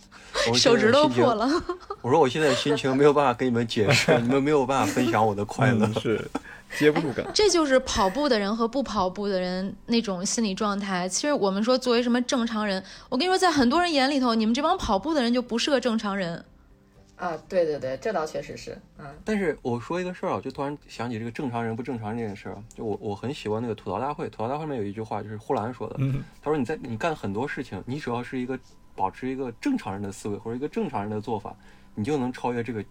[0.55, 1.47] 手指都现在心情破了。
[2.01, 5.85] 我说我现在心情没有办法跟你们解释，你们没有办法分享我的快乐。
[5.85, 6.27] 嗯是
[6.77, 7.25] 接不住梗。
[7.33, 11.07] 这就是跑步的人和不跑步的人那种心理状态。
[11.07, 16.43] 其实我们说，作为什么正常人，我跟你说，在很多人眼里头，你们这帮跑步的人就不是个正常人。
[17.15, 22.63] 啊，对对对，这倒确实是，嗯但是我说一个事儿啊，就突然想起这个正常人不正常这件事儿啊。
[22.75, 28.59] 就我我很喜欢那个吐槽大会，吐槽大会里面有一句话，就是呼兰说的，嗯他说你在你干很多事情，你只要是一个
[28.95, 31.55] 保持一个正常人的思维或者一个正常人的做法，
[31.95, 32.85] 你就能超越这个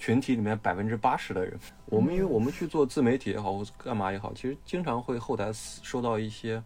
[0.00, 1.56] 群体里面百分之八十的人。
[1.84, 6.62] 我们因为我们去做自媒体也好，或者干嘛也好，其实经常会后台收到一些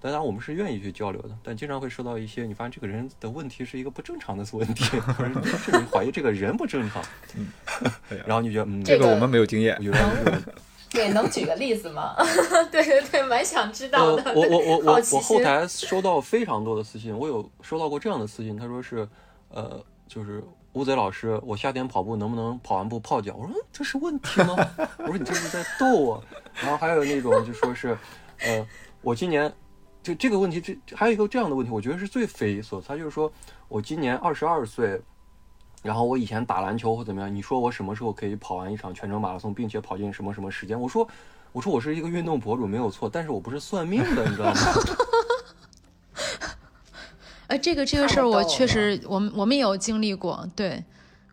[0.00, 7.00] 当然我们是愿意去交流的，但经常会收到一些你发现这个人的问题是一个不正常的问题，或者甚至怀疑这个人不正常，
[8.26, 9.82] 然后你就觉得嗯，这个我们没有经验我。
[9.84, 10.42] 觉得
[10.90, 12.14] 对，能举个例子吗？
[12.70, 19.08] 对对对，蛮想知道的。，呃我我我我我后台收到非常多的私信，我有收到过这样的私信，他说是，
[19.48, 20.42] 呃，就是
[20.74, 23.34] 乌贼老师，我夏天跑步能不能跑完步泡脚？
[23.36, 24.56] 我说这是问题吗？
[24.98, 26.22] 我说你这是在逗我。
[26.54, 27.96] 然后还有那种就说是，
[28.40, 28.66] 呃，
[29.02, 29.52] 我今年
[30.02, 33.30] 这这个问题，这还有一个这样的问题，我觉得是最匪夷所思，他就是说
[33.68, 35.00] 我今年二十二岁。
[35.82, 40.80] 然后我以前打篮球或怎么样，你说我什么时候可以跑完一场全程马拉松，并且跑进什么什么时间？
[40.80, 41.04] 我说，
[41.50, 44.60] 我说我是一个运动博主没有错，但是我不是算命的，你知道吗？
[47.52, 50.42] 哎，这个这个事儿我确实，我们我们也有经历过。
[50.56, 50.82] 对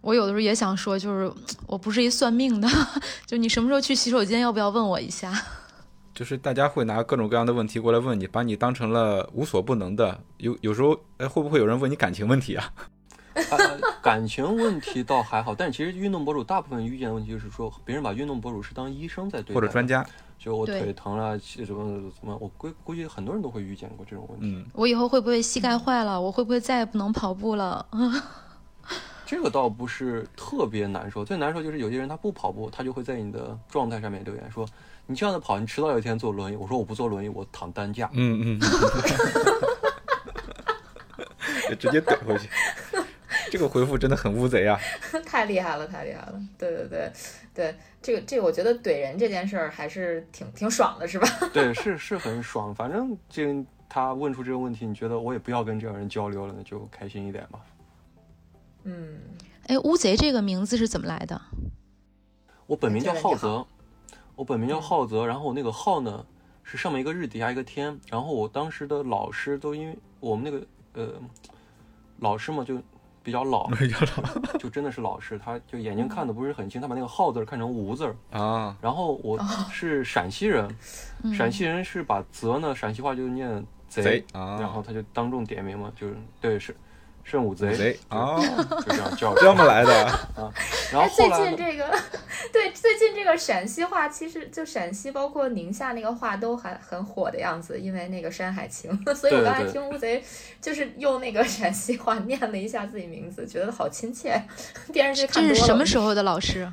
[0.01, 1.31] 我有的时候也想说，就是
[1.65, 2.67] 我不是一算命的，
[3.25, 5.31] 就你什么时候去洗手间，要不要问我一下？
[6.13, 10.19] 就是大家会拿各种各样的问题过来问你，把你当成了无所不能的。
[10.39, 12.73] 有有时候，哎，会不会有人问你感情问题啊？
[13.35, 13.55] 啊，
[14.01, 20.05] 感情问题倒还好，但其实运动博主大部分遇见的问题就是说，别人把运动博主是当医生在对待，或者专，家？
[20.39, 24.45] 就我腿疼了，什么什么，我估估计很多人都会遇见过这种问题。
[24.47, 26.19] 嗯，我以后会不会膝盖坏了？
[26.19, 27.85] 我会不会再也不能跑步了？
[29.25, 34.65] 这个倒不是特别难受，最难受就是有些人他不跑步，他就会在你的状态上面留言说，
[35.05, 36.55] 你这样的跑，你迟早有一天坐轮椅。
[36.55, 38.09] 我说我不坐轮椅，我躺担架。
[38.13, 38.59] 嗯嗯，
[41.69, 42.49] 就直接怼回去。
[43.49, 44.79] 这个回复真的很乌贼啊！
[45.25, 46.41] 太厉害了，太厉害了！
[46.57, 47.11] 对对对
[47.53, 51.27] 对，这个这个，我觉得怼人这件事儿还是挺挺爽的，是吧？
[51.53, 52.73] 对，是是很爽。
[52.73, 57.59] 反正这他问出这个问题，你觉得我也不要跟这样人交流了，那就开心一点吧。
[58.83, 59.19] 嗯，
[59.67, 61.41] 哎，乌贼这个名字是怎么来的？
[62.67, 63.65] 我本名叫浩泽，
[64.35, 66.25] 我本名叫嗯浩泽，然后我那个浩呢
[66.63, 71.13] 是上面一个日，底下一个天，然后我当时的老师都因为我们那个呃
[72.19, 72.79] 老师嘛就
[73.23, 73.69] 比较老，
[74.59, 79.39] 就真的是老师，他就眼睛看的不是很清，他把那个号字看成无字儿，啊，然后我
[79.71, 80.67] 是陕西人，
[81.23, 81.33] 嗯。
[81.33, 86.75] 陕西人是把泽呢陕西话就念贼，贼啊，然后他就当众点名嘛，就是对是
[87.29, 90.51] 圣武贼，贼啊，就这样叫这么来的啊。
[90.91, 91.85] 然后哎，最近这个，
[92.51, 100.23] 对，最近这个陕西话，其实就陕西包括宁夏那个话都还很火的样子，因为那个《山海情》， 所以我刚才听乌贼
[100.59, 104.41] 就是用那个陕西话念了一下自己名字，觉得好亲切。
[104.91, 106.67] 电视剧看多了，这是什么时候的老师？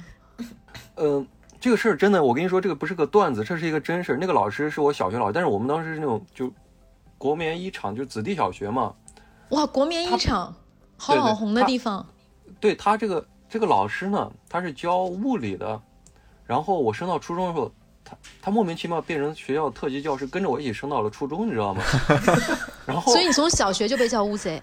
[0.97, 1.27] 嗯，
[1.61, 4.19] 这个事儿真的，我跟你说，这个不是个段子，这是一个真事儿。
[4.19, 6.51] 那个老师是我小学老师，但是我们当时是那种就
[7.19, 8.95] 国棉一厂，就子弟小学嘛。
[9.51, 10.55] 哇，国棉一厂，
[10.97, 12.05] 好网红的地方。
[12.59, 15.81] 对他这个这个老师呢，他是教物理的，
[16.45, 17.71] 然后我升到初中的时候，
[18.05, 21.83] 他他莫名其妙变成学校特级教师，跟着我一起升到了初中，你知道吗？
[22.87, 24.63] 然后所以你从小学就被叫乌贼。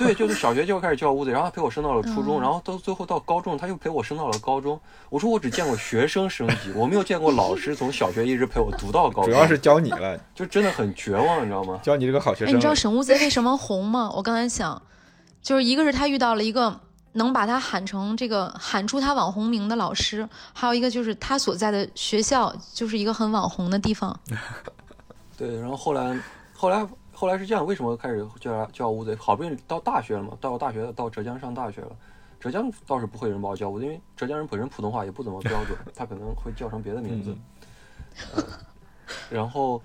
[0.00, 4.80] 对， 就是小学就开始教屋子，然后他陪我升到了初中，嗯然后到最后到高中，他又陪我升到了高中。
[5.10, 9.26] 我说我只见过学生升级，我没有见过老师从小学一直陪我读到高中。
[9.26, 11.78] 主要是教你了， 就真的很绝望，你知道吗？
[11.82, 12.56] 教你这个好学哎，生哎。
[12.56, 14.10] 你知道沈乌贼为什么红吗？
[14.14, 14.80] 我刚才想，
[15.42, 16.80] 就是一个是他遇到了一个
[17.12, 24.18] 能把他喊成这个喊出他网红名的老师，还有一个就是他所在的学校就是一个很网红的地方。
[25.36, 26.16] 对，然后后来，
[26.54, 26.86] 后来，
[27.20, 29.14] 后来是这样，为什么开始叫叫乌贼？
[29.14, 31.94] 好不容易到大学了嘛，到大学到浙江上大学了，
[32.40, 37.36] 浙江倒是不会有人把我叫乌贼，因为浙江人本身普通话也不怎么标准，他可能会叫成别的名字。
[38.34, 38.42] 呃
[39.28, 39.82] 然后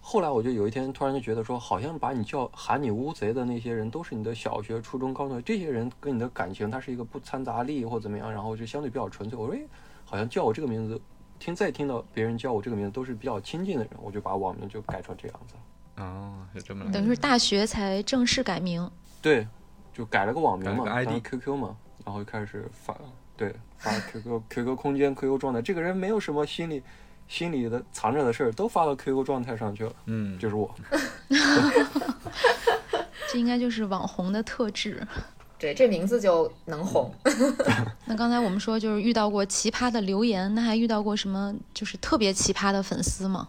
[0.00, 9.38] 后来我就有一天突然就觉得说，好像把你叫喊你乌贼的那些人，都是你的小学、初中、高中，这些人跟你的感情，他是一个不掺杂利或怎么样，然后就相对比较纯粹。
[9.38, 9.62] 我说，哎，
[10.04, 11.00] 好像叫我这个名字，
[11.38, 15.54] 听再听到别人叫我这个名字，都是比较亲近的人，我就把网名就改成这样子。
[15.96, 16.98] 哦，是这么来的。
[16.98, 18.90] 等于是大学才正式改名。
[19.22, 19.46] 对，
[19.92, 22.96] 就改了个网名嘛，改了个 ID 当时 QQ 嘛，然后就开始发，
[23.36, 26.82] 对，发 QQ QQ 空间 QQ 状态，这个人没有什么心里
[27.26, 30.74] 心里的藏着的事儿，都发到 QQ 状态上去了，嗯，就是我。
[33.30, 35.06] 这应该就是网红的特质。
[35.58, 37.10] 对，这名字就能红。
[38.04, 43.48] 那刚才我们说就是遇到过奇葩的留言，那还遇到过什么就是特别奇葩的粉丝吗？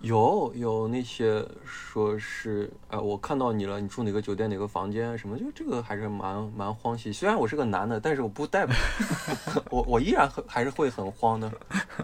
[0.00, 7.12] 有有那些说是，哎，我看到你了，你住哪个酒店哪个房间什么，就这个还是蛮蛮欢喜。
[7.12, 8.74] 虽然我是个男的，但是我不代表
[9.70, 11.52] 我我依然很还是会很慌的。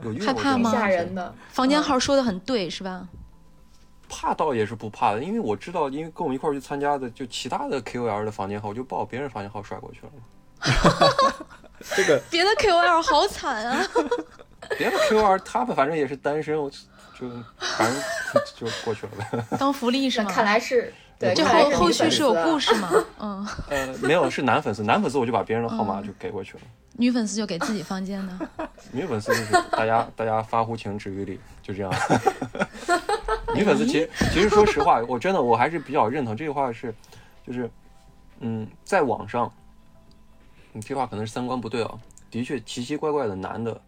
[0.02, 3.08] 有害怕吗吓人的，房间号说的很对，是吧？
[4.08, 10.22] 怕倒也是不怕的，因为我知道，因为跟我们一块儿去参加的就其他的 KOL 的房间号，我就报别人房间号甩过去了嘛。
[11.96, 13.86] 这 个别的 KOL 好惨啊！
[14.76, 16.70] 别的 KOL 他们反正也是单身，我
[17.18, 18.02] 就就反正
[18.54, 19.56] 就过去了呗。
[19.58, 20.30] 当福利是吗？
[20.30, 22.90] 看来是对，这后后续是有故事吗？
[23.18, 26.60] 嗯，呃，没有，是男粉丝，男粉丝我就把别人的号码就给过去了。
[26.98, 28.48] 女粉丝就给自己房间的。
[28.92, 31.92] 女粉丝就是大家大家发乎情止于礼，就这样。
[33.54, 36.94] 女粉丝其实其实说实话，我真的我还是比较认同这句话是，
[37.46, 37.70] 就是
[38.40, 39.50] 嗯，在网上，
[40.72, 41.90] 你这话可能是三观不对啊。
[42.30, 43.80] 的确，奇奇怪怪的男的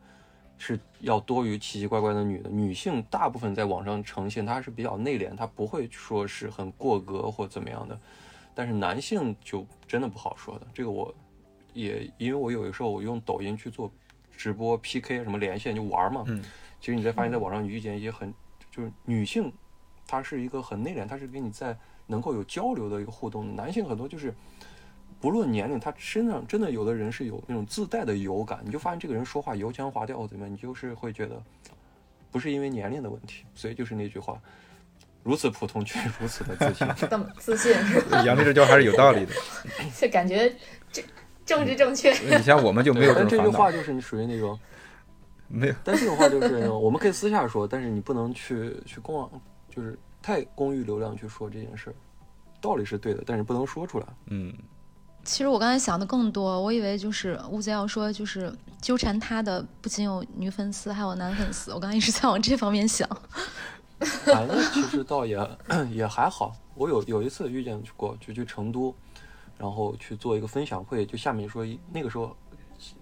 [0.58, 2.50] 是要多于奇奇怪怪的女的。
[2.50, 7.98] 女性大部分在网上呈现，她是比较内敛，她不会说是很过格或怎么样的。
[8.54, 11.14] 但是男性就真的不好说的，这个我
[11.72, 13.88] 也因为我有的时候我用抖音去做
[14.36, 16.42] 直播 PK 什么连线就玩嘛，嗯，
[16.80, 18.34] 其实你在发现在网上你遇见一些很
[18.68, 19.52] 就是女性，
[20.08, 23.54] 她是一个很内敛，她是跟你在能够有交流的一个互动。
[23.54, 24.34] 男性很多就是
[25.20, 31.42] 不论年龄，他身上真的有的人是有那种自带的油感，你就发现这个人说话油腔滑调怎么样，你就是会觉得
[32.30, 34.40] 不是因为年龄的问题，所以就是那句话，
[35.22, 36.86] 如此普通却如此的自信。
[37.10, 38.22] 这么自信是吧？
[38.22, 39.32] 杨丽这句话还是有道理的。
[39.98, 40.54] 就感觉
[40.92, 41.02] 这
[41.44, 42.12] 政治正确。
[42.36, 44.58] 你像我们就没有但这句这种烦恼，话就是你属于那种。
[45.48, 45.74] 没有。
[45.82, 49.30] 但这种话就是我们可以私下说，但是你不能去去公网，
[49.68, 51.94] 就是太公域流量去说这件事儿。
[52.60, 54.06] 道理是对的，但是不能说出来。
[54.26, 54.52] 嗯，
[55.24, 61.72] 其实我刚才想的更多，我以为就是乌贼要说，就是纠缠他的不仅有女粉丝，还有男粉丝。
[61.72, 63.08] 我刚才一直在往这方面想。
[63.98, 65.36] 啊，那其实倒也
[65.90, 66.54] 也还好。
[66.74, 68.94] 我有有一次遇见过，就去成都，
[69.58, 72.34] 然后去做一个分享会，就下面说一那个时候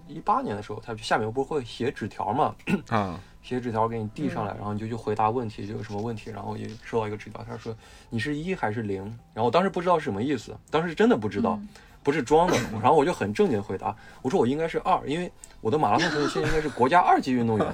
[0.09, 2.55] 一八年的时候，他下面不是会写纸条嘛，
[2.88, 7.76] 啊， 写纸条给你递上来，然后你就去回答问题，就有什么问题，然后也收到一个纸条，他说
[8.09, 9.05] 你是一还是零？
[9.35, 11.61] 然后我当时不知道是什么意思，当时真的不知道，
[12.07, 12.57] 不是装的。
[12.81, 13.92] 然后我就很正经地回答，
[14.23, 17.66] 我说我应该是二，因为我的马拉松成绩现在应该是国家二级运动员，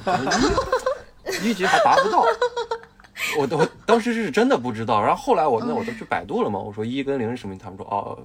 [1.44, 2.24] 一 一级还达不到。
[3.38, 7.56] 我都当时是真的不知道，然后后来我那我都去百度了嘛，我说一跟零是什么？
[7.58, 8.18] 他们说哦，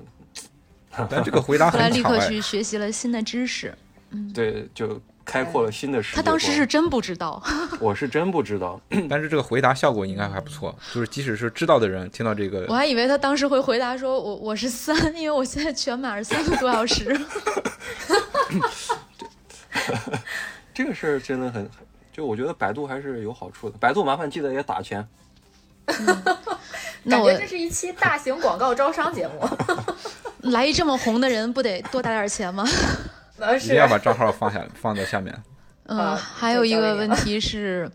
[1.09, 3.77] 但这个回答后来立刻去学习了新的知识。
[4.33, 6.21] 对，就开阔了新的世界他。
[6.21, 7.43] 当时是真不知道，
[7.79, 17.19] 我是真不知道， 但是这个回答效果应该还不错，就是即使是知道的人听到这个，我还以为他当时会回答说我我是三，因为我现在全马是三个多小时。
[20.73, 21.69] 这个事儿真的很，
[22.13, 23.77] 就我觉得百度还是有好处的。
[23.77, 25.07] 百度麻烦记得也打钱，
[27.03, 29.47] 那我感觉这是一期大型广告招商节目。
[30.51, 32.65] 来一这么红的人，不得多打点钱吗？
[33.55, 35.35] 一定要把账号放下放在下面。
[35.85, 37.89] 嗯，啊还有一个问题是，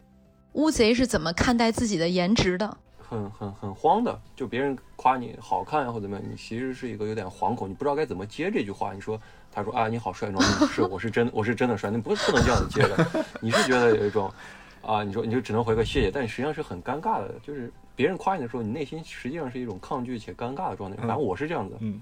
[0.53, 2.77] 乌贼是怎么看待自己的颜值的？
[2.99, 4.19] 很很很慌的。
[4.35, 8.93] 就别人夸你好看啊或怎么样，你其实是一个有点惶恐，你不知道该怎么接这句话。
[8.95, 9.21] 你说
[9.53, 13.25] 他说啊你好帅，你说嗯是我是真我是真的帅，你不不能这样子接的。
[13.41, 14.33] 你是觉得有一种
[14.81, 17.35] 啊，你说你就只能回个谢谢，但实际上是很尴尬的。
[17.47, 20.97] 就是别人夸你的时候，你内心实际上是一种抗拒且尴尬的状态。
[20.97, 21.77] 反正我是这样子。
[21.81, 22.01] 嗯，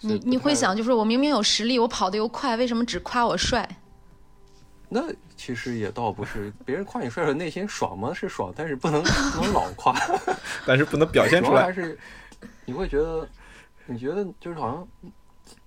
[0.00, 3.68] 你你会想，就是我明明有实力，我跑得又快，为什么只夸我帅？
[4.88, 5.02] 那
[5.36, 8.12] 其实也倒不是，别人夸你帅帅，内心爽吗？
[8.14, 9.94] 是爽，但是不能不能老夸，
[10.64, 11.62] 但是不能表现出来。
[11.62, 11.98] 还是
[12.64, 13.28] 你会觉得，
[13.86, 14.88] 你觉得就是好像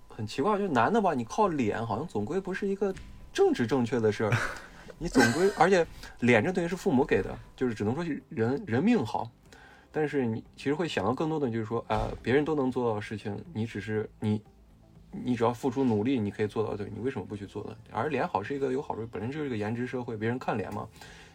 [0.09, 2.93] 很奇怪，就是男的吧，你靠脸好像总归不是一个
[3.31, 4.33] 政治正确的事儿，
[4.97, 5.85] 你总归，而且
[6.21, 9.29] 脸这东西是父母给的，就是只能说是人人命好，
[9.91, 14.41] 但是你其实会想到更多的就是说，啊、别人都能做到的事情，你只是你。
[15.13, 16.73] 你只要付出努力，你可以做到。
[16.73, 17.75] 对，你为什么不去做呢？
[17.91, 20.87] 而脸好是一个有好处，本身就是一个颜值社会，别人看脸嘛。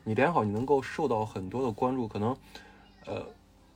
[0.03, 2.09] 你脸好，你能够受到很多的关注。
[2.09, 2.35] 可能，
[3.05, 3.23] 呃，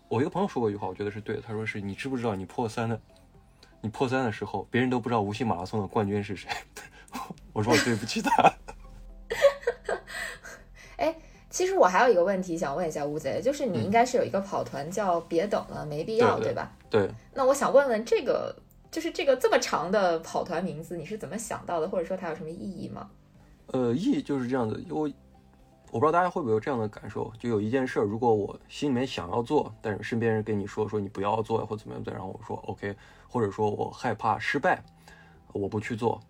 [0.08, 1.42] 我一个朋友说过一句话，我觉得是对的。
[1.42, 2.98] 他说是你知不知道你破三的，
[3.82, 6.48] 你破三的时候，别人都不知道无锡马拉松的冠军是谁。
[7.52, 8.50] 我说我对不起他。
[11.50, 16.72] 其实我还有一个问题想问一下乌贼，就是你嗯应该是有一个跑团叫“别等了，没必要”，对对吧？
[16.88, 18.54] 对，那我想问问这个，
[18.90, 23.10] 就是这个这么长的跑团名字，你是怎么想到的，或者说它有什么意义吗？
[23.66, 25.12] 呃，意义就是这样子，因为
[25.90, 32.94] 我不知道大家会不会有这样的感受，就有一件事儿，如果我心里面想要做，但是身边人跟你说说你不要做或怎么样，然后我说 OK，
[33.28, 34.80] 或者说我害怕失败，
[35.52, 36.20] 我不去做。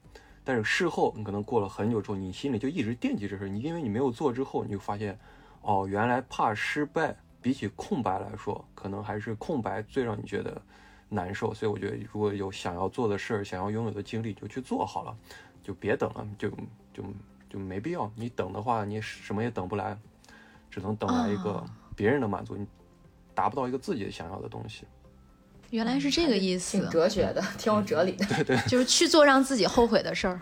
[0.42, 5.18] 但是事后你可能过了很久之后，你心里就一直惦记这事儿，你因为你没有做之后，你就发现，
[5.62, 10.60] 哦，原来怕失败比起空白来说，可能还是空白最让你觉得
[11.08, 11.52] 难受。
[11.52, 15.16] 所以我觉得，如果有想要做的事儿、想要拥有的经历，就去做好了，
[15.62, 16.50] 就别等了，就
[16.92, 17.04] 就
[17.48, 18.10] 就没必要。
[18.14, 19.96] 你等的话，你什么也等不来，
[20.70, 22.66] 只能等来一个哦别人的满足，你
[23.34, 24.86] 达不到一个自己想要的东西。
[25.70, 28.26] 嗯原来是这个意思挺，哲学的，挺有哲理的。
[28.26, 30.40] 对对就是去做让自己后悔的事儿。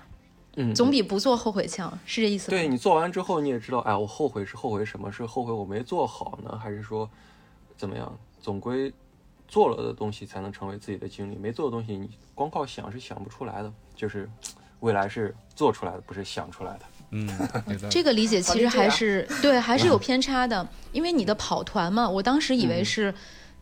[0.57, 2.57] 嗯，总比不做后悔强，是这意思吗？
[2.57, 5.13] 对你做完之后，你也知道，哎，我后悔是后悔什么？
[5.13, 7.09] 是后悔我没做好呢，还是说
[7.77, 8.19] 怎么样？
[8.41, 8.93] 总归
[9.47, 13.73] 做了的东西才能成为自己的经历，没做的东西你光靠想是想不出来的。
[13.95, 14.29] 就是
[14.81, 16.81] 未来是做出来的，不是想出来的。
[17.11, 17.29] 嗯，
[17.91, 23.15] 这个理解其实还是啊对，还是有偏差的，因为你的跑团嘛，我当时以嗯为是，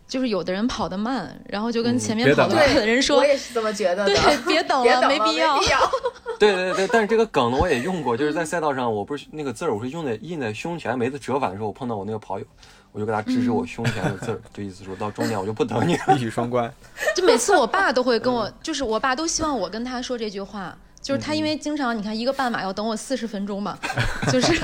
[0.09, 4.15] 就是有的人跑得慢，然后就跟嗯前面跑得快的人说我，也是这么觉得的。
[4.15, 5.59] 对，别等了， 别等了，必要。
[5.59, 5.91] 必要。
[6.39, 12.45] 对 对对，但是这个梗呢，我也用过，就是在赛道上，我不是那个字儿，我是用在印在胸前，每次折返的时候，我碰到我那个跑友，
[12.93, 16.17] 我就给他指指我胸前的字儿，就意思说到终点我就不等你了。
[16.17, 16.73] 一语双关。
[17.15, 20.77] 就每次我爸都会跟我，就是我爸都希望我跟他说这句话。
[21.03, 23.79] 就是他，因为经常你看一个半马要等我四十分钟嘛，
[24.33, 24.61] 就是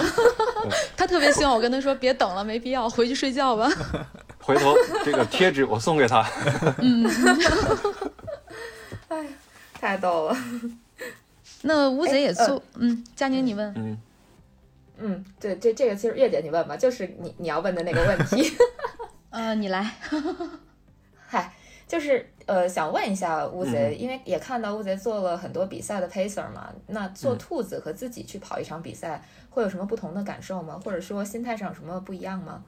[0.96, 3.70] 他特别希望我跟他说别等了，没必要，回去睡觉吧。
[4.42, 4.74] 回头
[5.04, 6.28] 这个贴纸我送给他。
[6.78, 7.08] 嗯，
[9.08, 9.26] 哎
[9.74, 10.36] 太逗了。
[11.62, 13.98] 那乌贼也做，嗯，佳宁你问，嗯，
[14.98, 18.52] 嗯，对，这这个其实月姐你问吧，就是你你要问的那个问题。
[19.30, 19.90] 呃，你来，
[21.26, 21.52] 嗨，
[21.86, 30.80] 就是呃，想问一下乌贼，因为也看到乌贼做了很多比赛的 pacer 嘛，那做嗯兔子和自己去跑一场比赛，会有什么不同的感受吗？
[30.84, 32.62] 或者说心态上有什么不一样吗？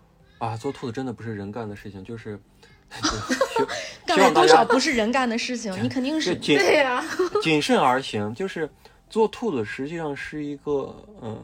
[0.44, 2.38] 啊，做兔子真的不是人干的事情，就是
[4.06, 7.02] 干了多少不是人干的事情， 你肯定是对呀、
[7.42, 8.34] 谨慎而行。
[8.34, 8.68] 就是
[9.08, 11.40] 做兔子实际上是一个嗯，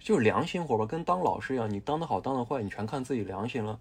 [0.00, 3.78] 就是良心活吧，跟当老师一样，你当的好当的坏，你全看自己良心了。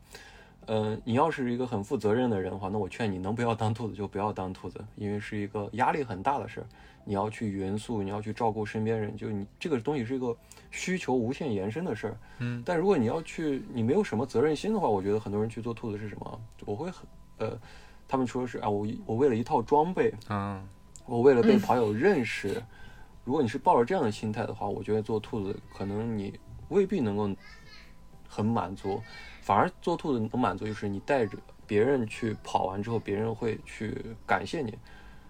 [0.66, 6.68] 呃，你要是一个很负责任的人的话，那我劝你能不要当兔子就不要当兔子，因为是一个压力很大的事儿。
[7.10, 10.36] 你要去匀速，你要去照顾身边人，就你这个东西是一个
[10.72, 12.18] 需求无限延伸的事儿。
[12.40, 16.42] 嗯，但如果你要去，你没有什么责任心的话，我觉得很多人去做兔子是什么？
[16.66, 17.58] 我会很呃，
[18.10, 20.62] 他们说是啊，我我为了一套装备，嗯，
[21.06, 22.62] 我为了被嗯跑友认识，
[23.24, 26.38] 如果你是抱着这样的心态的话，我觉得做兔子可能你
[26.68, 27.30] 未必能够
[28.28, 29.02] 很满足，
[29.42, 33.96] 反而做兔子能满足就是你带着别人去跑完之后，别人会去
[34.26, 34.78] 感谢你。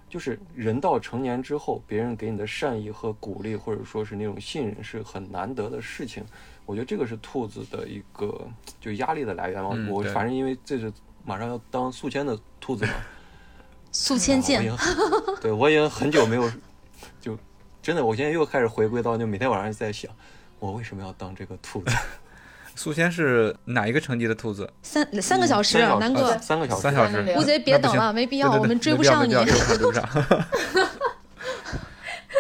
[0.10, 6.24] 就是人到成年之后，别人给你的善意和鼓励，或者说是那种信任，是很难得的事情。
[6.66, 8.48] 我觉得这个是兔子的一个
[8.80, 9.70] 就压力的来源嘛。
[9.90, 10.92] 我反正因为这是
[11.26, 12.94] 马上要当宿迁的兔子嘛，
[13.92, 14.62] 宿迁见
[15.42, 16.52] 对我已经很久没有，
[17.20, 17.38] 就
[17.82, 20.12] 真的，我现在又开始回归到，就每天晚上在想，
[20.60, 21.96] 我为什么要当这个兔子？
[22.78, 24.72] 宿迁是哪一个成绩的兔子？
[24.84, 27.24] 三三个小时，三南哥呃，三个小时，三小时。
[27.24, 29.34] 那乌贼别等了，没必要，我们追不上你。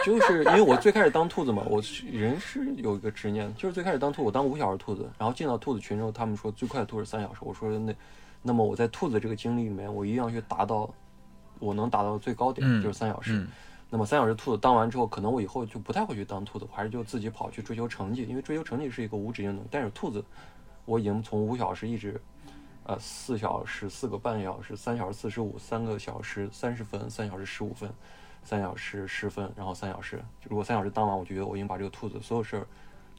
[0.05, 1.81] 就是因为我最开始当兔子嘛，我
[2.11, 7.93] 人是有一个执念，就是最开始当兔，我当五小时兔子，然后进到兔子群之后，他们说最快的兔是三小时，我说那，
[8.43, 10.87] 那么我在兔子这个经历里面，我一定要去达到
[11.57, 13.33] 我能达到的最高点，嗯就是三小时。
[13.33, 13.47] 嗯
[13.89, 19.63] 那么三小时兔子当完之后，可能我以后就不太会去当兔子，我还是就自己跑去追求成绩，因为追求成绩是一个无止境的。
[19.71, 20.23] 但是兔子，
[20.85, 22.19] 我已经从五小时一直，
[22.83, 27.89] 呃，四小时、四个半小时、三小时四十五、三个小时三十分、三小时十五分、
[28.43, 30.21] 三小时十分，然后三小时。
[30.49, 32.67] 如果三小时当完，我就觉得我已经把这个兔子所有事儿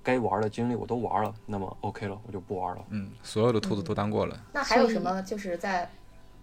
[0.02, 2.84] 该玩的经历我都玩了，那么 OK 了，我就不玩了。
[2.90, 4.38] 嗯，所有的兔子都当过了。
[4.52, 5.90] 那还有什么就是在，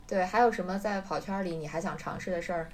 [0.08, 2.70] 对，还有什么在跑圈里你还想尝试的事儿？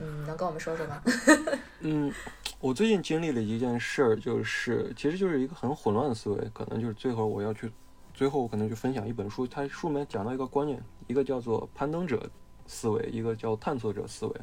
[0.00, 1.02] 嗯，能跟我们说说吗？
[1.80, 2.12] 嗯，
[2.60, 7.70] 我最近经历了一件事儿，就是其实就是一个很混乱的思维，可能就是最后我要去，
[8.14, 12.28] 最后我可能去分享一本书，它书里面讲到一个观念，一个叫做攀登者
[12.66, 14.34] 思维，一个叫探索者思维。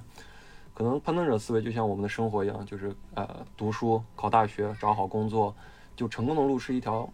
[0.73, 5.53] 可能攀登者思维就像我们的生活一样，就是呃读书、考大学、找好工作，
[5.95, 7.11] 就成功的路是一条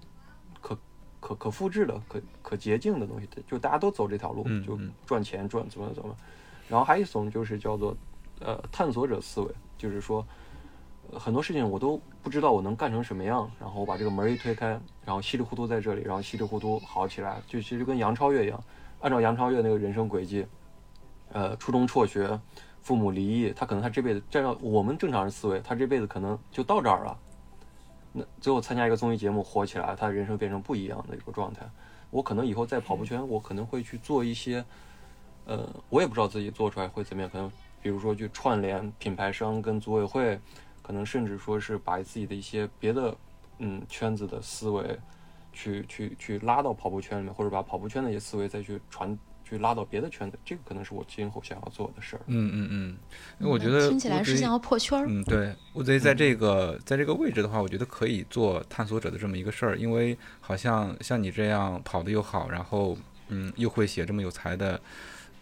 [0.62, 0.78] 可
[1.20, 6.16] 可可复制的、可可捷径的东西，就大家都走这条路，就赚钱赚怎么怎么。
[6.68, 7.96] 然后还有一种就是叫做
[8.40, 10.26] 呃探索者思维，就是说、
[11.14, 18.64] 很多事情我都不知道我能干成什么样，然后我把这个门一推开，然后稀里糊涂在这里，然后稀里糊涂好起来，就其实跟杨超越一样，
[19.02, 20.46] 按照杨超越那个人生轨迹，
[21.32, 22.40] 呃，初中辍学，
[22.82, 27.18] 父母离异，他可能他这辈子按照我们正常人思维，他这辈子可能就到这儿了。
[28.12, 31.62] 那最后参加一个综艺节目火起来，他人生变成不一样的一个状态。
[32.12, 34.64] 我可能以后在跑步圈，我可能会去做一些，
[35.46, 37.52] 呃，我也不知道自己做出来会怎么样，可能
[37.86, 40.40] 比如说去串联品牌商跟组委会，
[40.82, 43.16] 可能甚至说是把自己的一些别的
[43.60, 45.00] 嗯圈子的思维
[45.54, 52.22] 去去去拉到跑步圈里面，或者把跑步圈的一些思维再去传去拉到别的圈子，这个可能是我今后想要做的事儿。
[52.26, 52.98] 嗯嗯嗯，
[53.40, 55.06] 因为我觉得听起来是想要破圈儿。
[55.08, 64.82] 嗯，对，乌贼在这个在这个位置的话，我觉得可以做探索者的这么一个事儿，因为好像像你这样跑的又好，然后嗯又会写这么有才的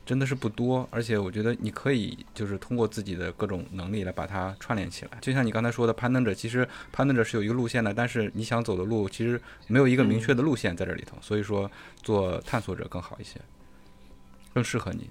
[0.06, 5.12] 真的是不多，而且我觉得你可以就是通过自己的各种能力来把它串联起来。
[5.22, 11.70] 就像你刚才说的，攀登者其实攀登者是有一个路线的，但是你想走的路其实没有一个明确的路线在这里头，所以说
[12.01, 13.39] 做探索者更好一些，
[14.54, 15.10] 更适合你。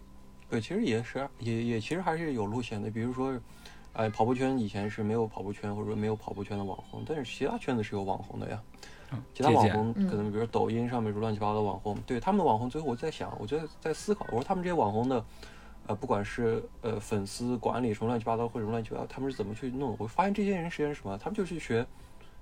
[0.51, 2.91] 对，其实也是，也也其实还是有路线的。
[2.91, 3.35] 比如说，
[3.95, 8.63] 哎，跑步圈以前是没有跑步圈或者说没有跑步圈的网红，但是其他圈子是有网红的呀。
[9.35, 15.25] 其他网红可能，比如抖音上面乱七八糟的网红，对他们的网红，最后我在想，我觉得在思考，我说他们这些网红的，
[15.87, 19.95] 呃，不管是呃粉丝管理什么乱七八糟或者乱七八糟，他们是怎么去弄？
[19.99, 21.17] 我发现这些人实际上是什么？
[21.19, 21.87] 他们就去学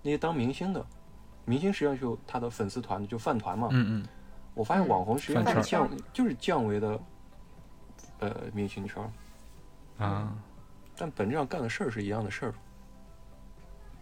[0.03, 0.85] 那些当明星的，
[1.45, 3.69] 明星实际上就他的粉丝团就饭团嘛。
[3.71, 4.07] 嗯嗯。
[4.55, 7.01] 我发现网红实际上是降，就是降维的，
[8.19, 9.13] 呃，明星圈。
[9.99, 10.33] 啊。
[10.97, 12.55] 但本质上干的事儿是一样的事儿。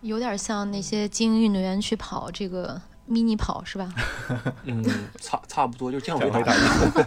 [0.00, 3.92] 有点像那些精英运动员去跑这个迷你跑是吧？
[4.64, 4.84] 嗯，
[5.20, 7.04] 差差不多就降维打击。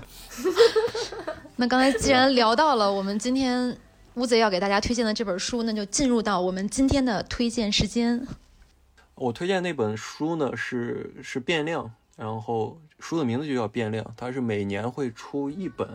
[1.56, 3.78] 那刚才既然聊到了我们今天
[4.16, 8.28] 乌贼要给大家推荐的这本书，那就进入到我们今天的推荐时间。
[9.16, 15.88] 我推荐那本书呢是是变量，然后书的名字就叫变量，它是每年会出一本，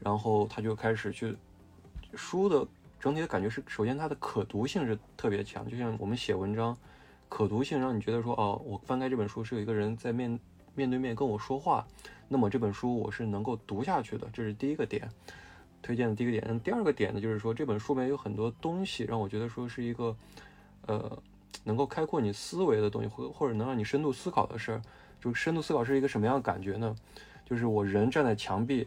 [0.00, 1.36] 然后他就开始去
[2.14, 2.66] 书的。
[2.98, 6.76] 整体的感觉是，首先它的可读性是特别强，就像我们写文章，
[7.28, 10.38] 可读性让你觉得说，哦，我翻开这本书是有一个人在面
[10.74, 11.86] 面对面跟我说话，
[12.28, 15.08] 那么这本书我是能够读下去的，这是第一个点，
[15.82, 16.60] 推荐的第一个点。
[16.60, 20.16] 第二个点呢，就是说这本书里面有很多东西让我觉得说是一个，
[20.86, 21.22] 呃，
[21.64, 24.82] 能够开阔你思维的东西，或或者能让你深度思考的事儿。
[25.20, 26.94] 就深度思考是一个什么样的感觉呢？
[27.44, 28.86] 就是我人站在墙壁。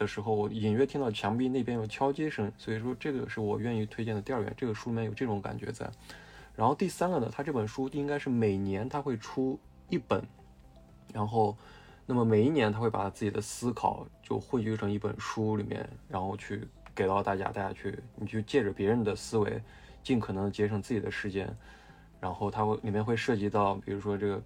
[0.00, 4.52] 的时候，我隐约听到墙壁那边有敲击声，所以说这个是我愿意推荐的第二点。
[4.56, 5.88] 这个书里面有这种感觉在。
[6.56, 10.24] 然后第三个呢，它这本书应该是每年它会出一本，
[11.12, 11.54] 然后
[12.06, 19.62] 那么每一年他会把自己的思考就汇聚成一本书里面，然后去给到大家，大家去你就借着别人的思维，
[20.02, 21.54] 尽可能节省自己的时间。
[22.18, 24.42] 然后它会里面会涉及到，比如说这个。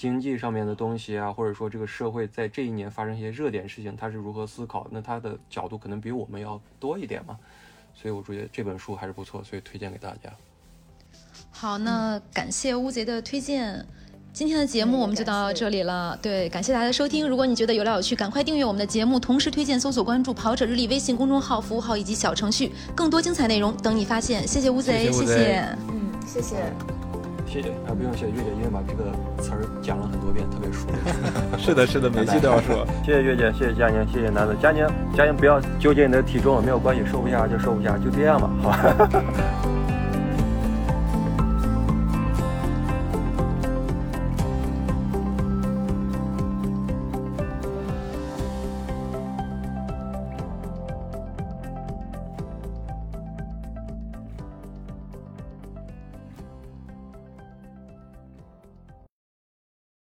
[0.00, 4.88] 经济上面的东西啊，或者说这个社会在这一年发生一些热点事情，他是如何思考？
[4.90, 7.36] 那他的角度可能比我们要多一点嘛，
[7.92, 10.32] 所以我觉得这本书还是不错，所以推荐给大家。
[11.50, 13.84] 好，那感谢乌贼的推荐，
[14.32, 16.18] 今天的节目我们就到这里了。
[16.22, 17.28] 对，感谢大家的收听。
[17.28, 24.48] 如果你觉得有料有趣，赶快订阅我们的节目，同时推荐、搜索、关注“跑者日历”微信公众号、服务号以及小程序，更多精彩内容等你发现。
[24.48, 25.76] 谢谢乌贼，谢谢。
[25.90, 26.72] 嗯，谢谢。
[27.50, 29.10] 谢谢，还不用谢谢月姐，因为把这个
[29.42, 31.02] 词儿讲了很多遍，特别熟练。
[31.58, 32.86] 是的，是的，每期都要说。
[33.04, 34.86] 谢谢月姐，谢谢佳宁，谢谢楠子佳宁，
[35.16, 39.10] 佳宁不要纠结你的体重，没有关系，瘦不下就瘦不下，就这样吧，好吧。